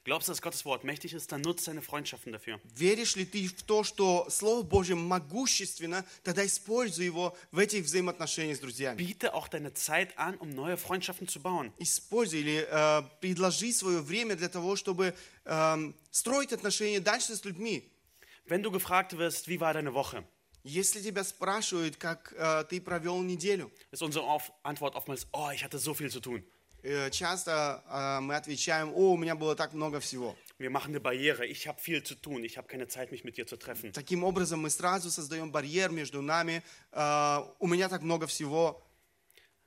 [0.05, 1.31] Glaubst du, dass Gottes Wort mächtig ist?
[1.33, 2.61] Dann nutze deine Freundschaften dafür.
[2.75, 6.05] Веришь ли ты в то, что Слово Божье могущественно?
[6.23, 8.97] Тогда используй его в этих взаимоотношениях с друзьями.
[8.97, 11.73] Biete auch deine Zeit an, um neue Freundschaften zu bauen.
[11.79, 17.91] Используй или э, предложи свое время для того, чтобы эм, строить отношения дальше с людьми.
[18.47, 20.25] Wenn du gefragt wirst, wie war deine Woche,
[20.65, 24.27] Если тебя спрашивают, как э, ты провел неделю, ist unsere
[24.63, 26.45] Antwort oftmals, oh, ich hatte so viel zu tun.
[26.84, 30.36] э, часто э, мы отвечаем, о, у меня было так много всего.
[30.60, 31.46] Wir machen eine Barriere.
[31.46, 32.44] Ich habe viel zu tun.
[32.44, 33.92] Ich habe keine Zeit, mich mit dir zu treffen.
[33.92, 36.64] Таким образом мы сразу создаем барьер между нами.
[36.92, 38.82] Э, у меня так много всего.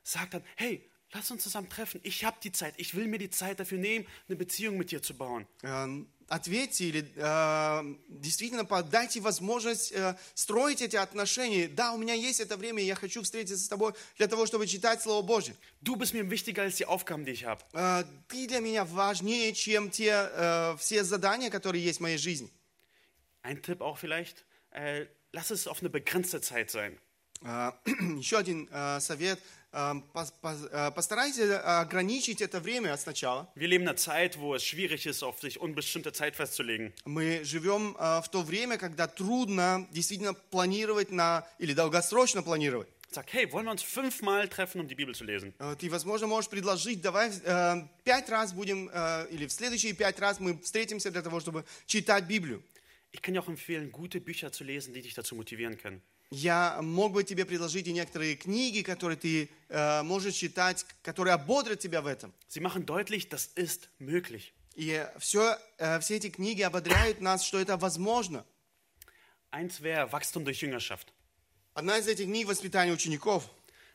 [0.03, 2.01] Sag dann, hey, lass uns zusammen treffen.
[2.05, 2.75] Ich habe die Zeit.
[2.77, 5.47] Ich will mir die Zeit dafür nehmen, eine Beziehung mit dir zu bauen.
[6.32, 11.68] Ответьте или э, действительно подайте возможность э, строить эти отношения.
[11.68, 14.66] Да, у меня есть это время, и я хочу встретиться с тобой для того, чтобы
[14.66, 15.58] читать Слово Божье.
[15.82, 17.62] Du bist mir wichtiger als die Aufgaben, die ich habe.
[17.74, 22.50] Э, ты для меня важнее, чем те э, все задания, которые есть в моей жизни.
[23.44, 26.98] Ein Tipp auch vielleicht, äh, lass es auf eine begrenzte Zeit sein.
[27.44, 27.74] Э,
[28.20, 29.42] Еще один э, совет.
[29.74, 30.92] Э, пос- пос- э,
[31.82, 33.48] ограничить это время сначала.
[33.56, 36.94] Wir leben in einer Zeit, wo es schwierig ist, auf sich unbestimmte Zeit festzulegen.
[37.06, 42.90] Мы живем э, в то время, когда трудно действительно планировать на или долгосрочно планировать.
[43.14, 45.54] Sag, hey, wollen wir uns fünfmal treffen, um die Bibel zu lesen?
[45.60, 50.20] Э, Ты, возможно, можешь предложить, давай э, пять раз будем, э, или в следующие пять
[50.20, 52.62] раз мы встретимся для того, чтобы читать Библию.
[53.14, 56.02] Ich kann dir auch empfehlen, gute Bücher zu lesen, die dich dazu motivieren können.
[56.32, 61.80] Я мог бы тебе предложить и некоторые книги, которые ты э, можешь читать, которые ободрят
[61.80, 62.34] тебя в этом.
[62.48, 64.54] Sie machen deutlich, das ist möglich.
[64.76, 68.46] И все, э, все эти книги ободряют нас, что это возможно.
[69.52, 71.12] Eins wäre Wachstum durch Jüngerschaft.
[71.74, 73.50] Одна из этих книг «Воспитание учеников».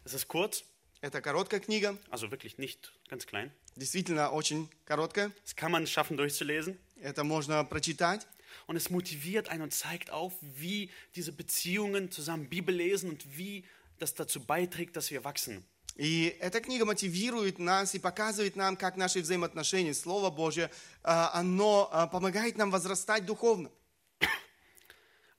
[0.05, 0.63] Es ist kurz,
[1.01, 3.51] Это короткая книга, also wirklich nicht ganz klein.
[3.77, 5.31] действительно очень короткая.
[5.45, 6.79] Das kann man schaffen durchzulesen.
[7.01, 8.27] Это можно прочитать.
[8.68, 13.66] Und es motiviert einen und zeigt auf, wie diese Beziehungen zusammen Bibel lesen und wie
[14.00, 15.66] das dazu beiträgt, dass wir wachsen.
[15.98, 20.72] И эта книга мотивирует нас и показывает нам, как наши взаимоотношения, Слово Божье,
[21.04, 23.70] а, оно а, помогает нам возрастать духовно.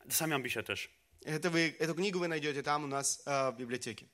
[0.04, 0.90] Das haben wir am Büchertisch.
[1.24, 4.06] Это вы, эту книгу вы найдете там у нас а, в библиотеке.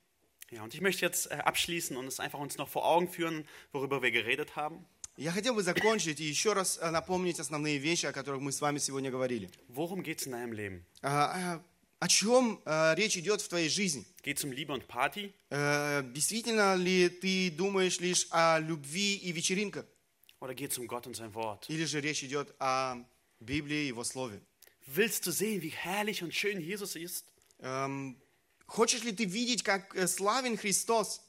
[0.50, 3.46] Ja, und ich möchte jetzt äh, abschließen und es einfach uns noch vor Augen führen,
[3.72, 4.86] worüber wir geredet haben.
[5.15, 8.59] Я хотел бы закончить и еще раз а, напомнить основные вещи, о которых мы с
[8.61, 9.49] вами сегодня говорили.
[9.69, 10.85] Worum geht es in deinem Leben?
[11.03, 11.63] А, а,
[11.99, 14.05] О чем а, речь идет в твоей жизни?
[14.23, 15.31] Geht es um Liebe und Party?
[15.51, 19.85] Э, Действительно ли ты думаешь лишь о любви и вечеринках?
[20.41, 21.65] Oder geht es um Gott und sein Wort?
[21.69, 22.95] Или же речь идет о
[23.39, 24.41] Библии и Его Слове?
[24.87, 27.25] Willst du sehen, wie herrlich und schön Jesus ist?
[27.59, 28.17] Эм,
[28.65, 31.21] Хочешь ли ты видеть, как э, славен Христос?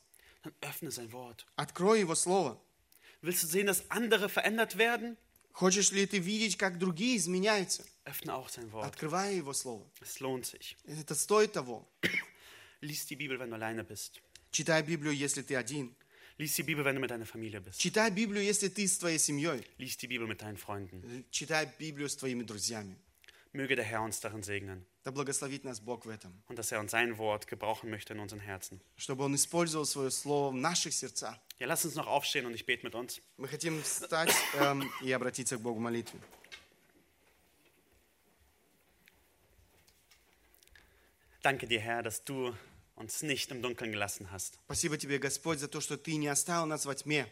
[0.43, 1.45] Dann öffne sein Wort.
[1.57, 2.59] Открой Его Слово.
[3.24, 5.18] Willst du sehen, dass andere verändert werden?
[5.52, 7.84] Хочешь ли ты видеть, как другие изменяются?
[8.06, 8.86] Öffne auch sein Wort.
[8.86, 9.86] Открывай Его Слово.
[10.00, 10.78] Es lohnt sich.
[10.86, 11.88] Это стоит того.
[12.82, 14.22] Lies die Bibel, wenn du alleine bist.
[14.52, 15.96] Читай Библию, если ты один.
[16.38, 17.80] Lies die Bibel, wenn du mit deiner Familie bist.
[17.80, 19.66] Читай Библию, если ты с твоей семьей.
[19.78, 21.26] Lies die Bibel mit deinen Freunden.
[21.30, 22.96] Читай Библию с твоими друзьями.
[23.52, 26.34] Möge der Herr uns darin segnen Да благословит нас Бог в этом.
[26.48, 28.82] und dass er uns sein Wort gebrauchen möchte in unseren Herzen.
[28.98, 31.38] Чтобы Он использовал свое Слово в наших сердцах.
[31.60, 33.22] Ja, lass uns noch aufstehen und ich bete mit uns.
[33.38, 36.20] Мы хотим встать эм, и обратиться к Богу в молитве.
[41.42, 42.54] Danke dir, Herr, dass du
[42.96, 44.60] uns nicht im Dunkeln gelassen hast.
[44.66, 47.26] Спасибо тебе, Господь, за то, что ты не оставил нас во тьме.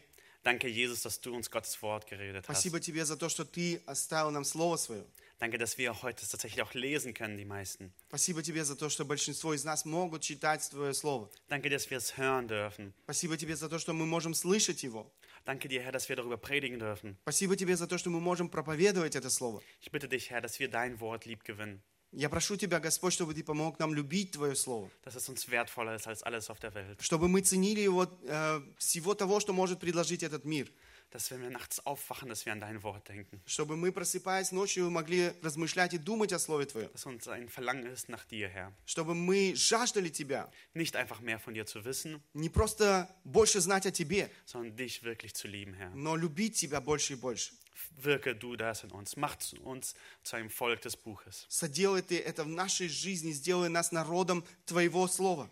[0.43, 2.55] Danke, Jesus, dass du uns Gottes Wort geredet hast.
[2.55, 5.03] Спасибо тебе за то, что ты оставил нам Слово Свое.
[5.42, 7.92] Danke, dass wir heute tatsächlich auch lesen können, die meisten.
[8.06, 11.28] Спасибо тебе за то, что большинство из нас могут читать Твое Слово.
[11.48, 12.94] Danke, dass wir es hören dürfen.
[13.02, 15.10] Спасибо тебе за то, что мы можем слышать его.
[15.44, 17.16] Danke dir, Herr, dass wir darüber predigen dürfen.
[17.22, 19.60] Спасибо тебе за то, что мы можем проповедовать это Слово.
[19.80, 21.82] Ich bitte dich, Herr, dass wir dein Wort lieb gewinnen.
[22.12, 24.92] Я прошу Тебя, Господь, чтобы Ты помог нам любить Твое Слово.
[25.02, 27.02] Dass es uns wertvoller ist als alles auf der Welt.
[27.02, 30.70] Чтобы мы ценили его, э, всего того, что может предложить этот мир.
[31.11, 33.41] Dass wenn wir nachts aufwachen, dass wir an dein Wort denken.
[33.45, 36.91] Чтобы мы, просыпаясь ночью, могли размышлять и думать о Слове Твоем.
[36.91, 38.73] Dass uns ein Verlangen ist nach dir, Herr.
[38.85, 40.51] Чтобы мы жаждали Тебя.
[40.73, 45.03] Nicht einfach mehr von dir zu wissen, Не просто больше знать о Тебе, sondern dich
[45.03, 45.91] wirklich zu lieben, Herr.
[45.95, 47.53] но любить Тебя больше и больше.
[47.95, 49.15] Wirke du das in uns.
[49.15, 51.45] Mach uns zu einem Volk des Buches.
[51.47, 55.49] Соделай Ты это в нашей жизни, сделай нас народом Твоего Слова.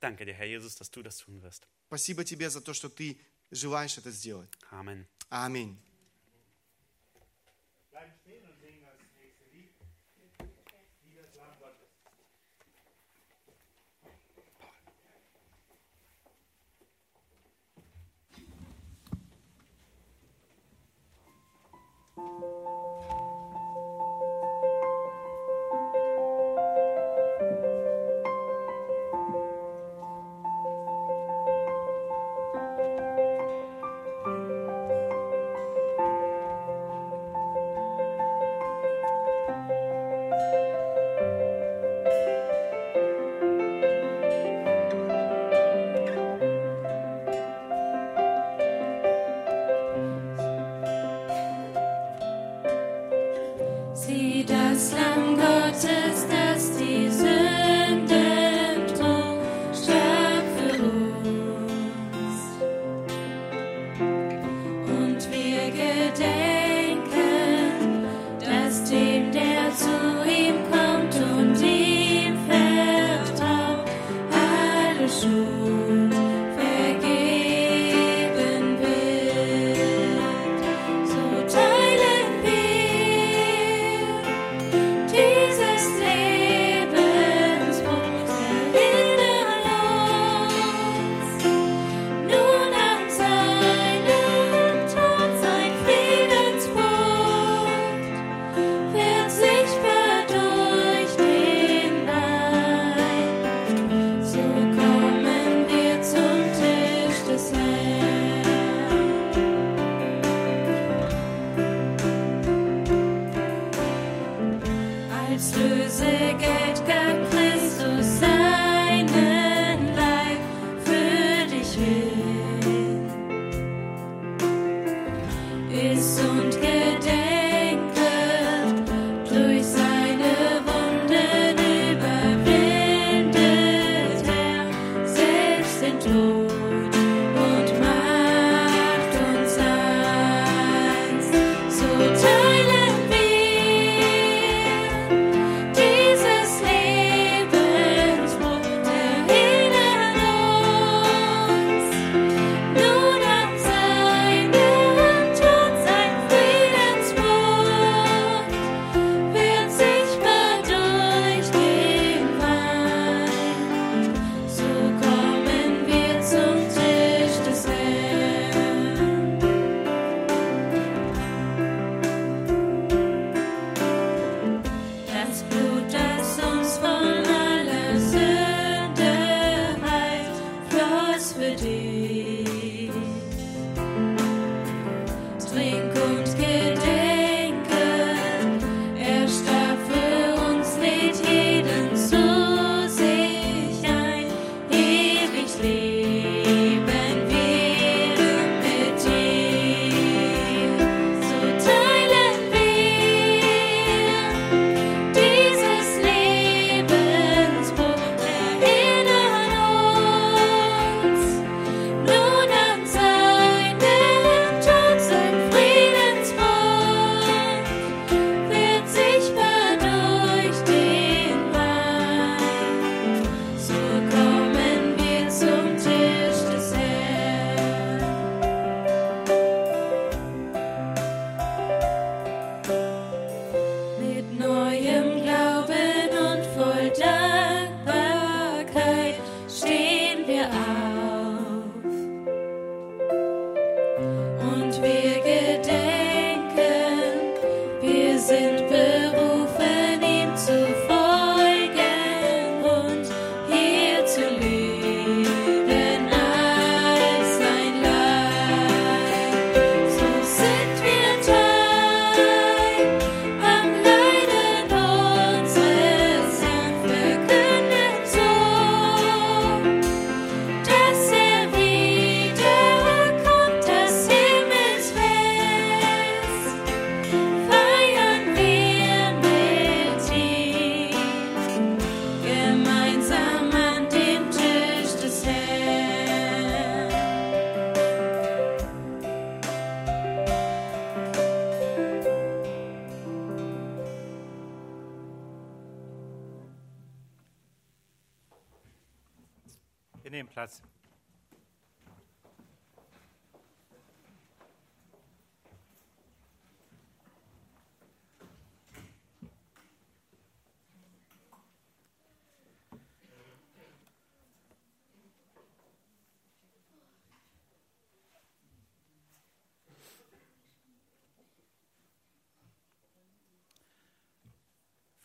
[0.00, 1.66] Danke dir, Herr Jesus, dass du das tun wirst.
[1.86, 3.18] Спасибо Тебе за то, что Ты
[3.53, 4.49] желаешь это сделать.
[4.71, 5.05] Аминь.
[5.29, 5.79] Аминь.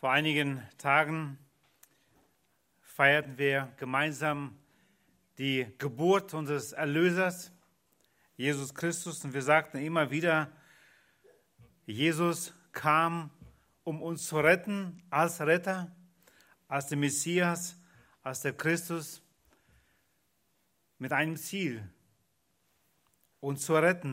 [0.01, 1.37] Vor einigen Tagen
[2.83, 4.57] feierten wir gemeinsam
[5.39, 7.51] die Geburt unseres Erlösers,
[8.37, 10.53] Jesus Christus, und wir sagten immer wieder,
[11.85, 13.31] Jesus kam,
[13.83, 15.91] um uns zu retten als Retter,
[16.69, 17.77] als der Messias,
[18.23, 19.21] als der Christus,
[20.99, 21.83] mit einem Ziel,
[23.41, 24.07] uns zu retten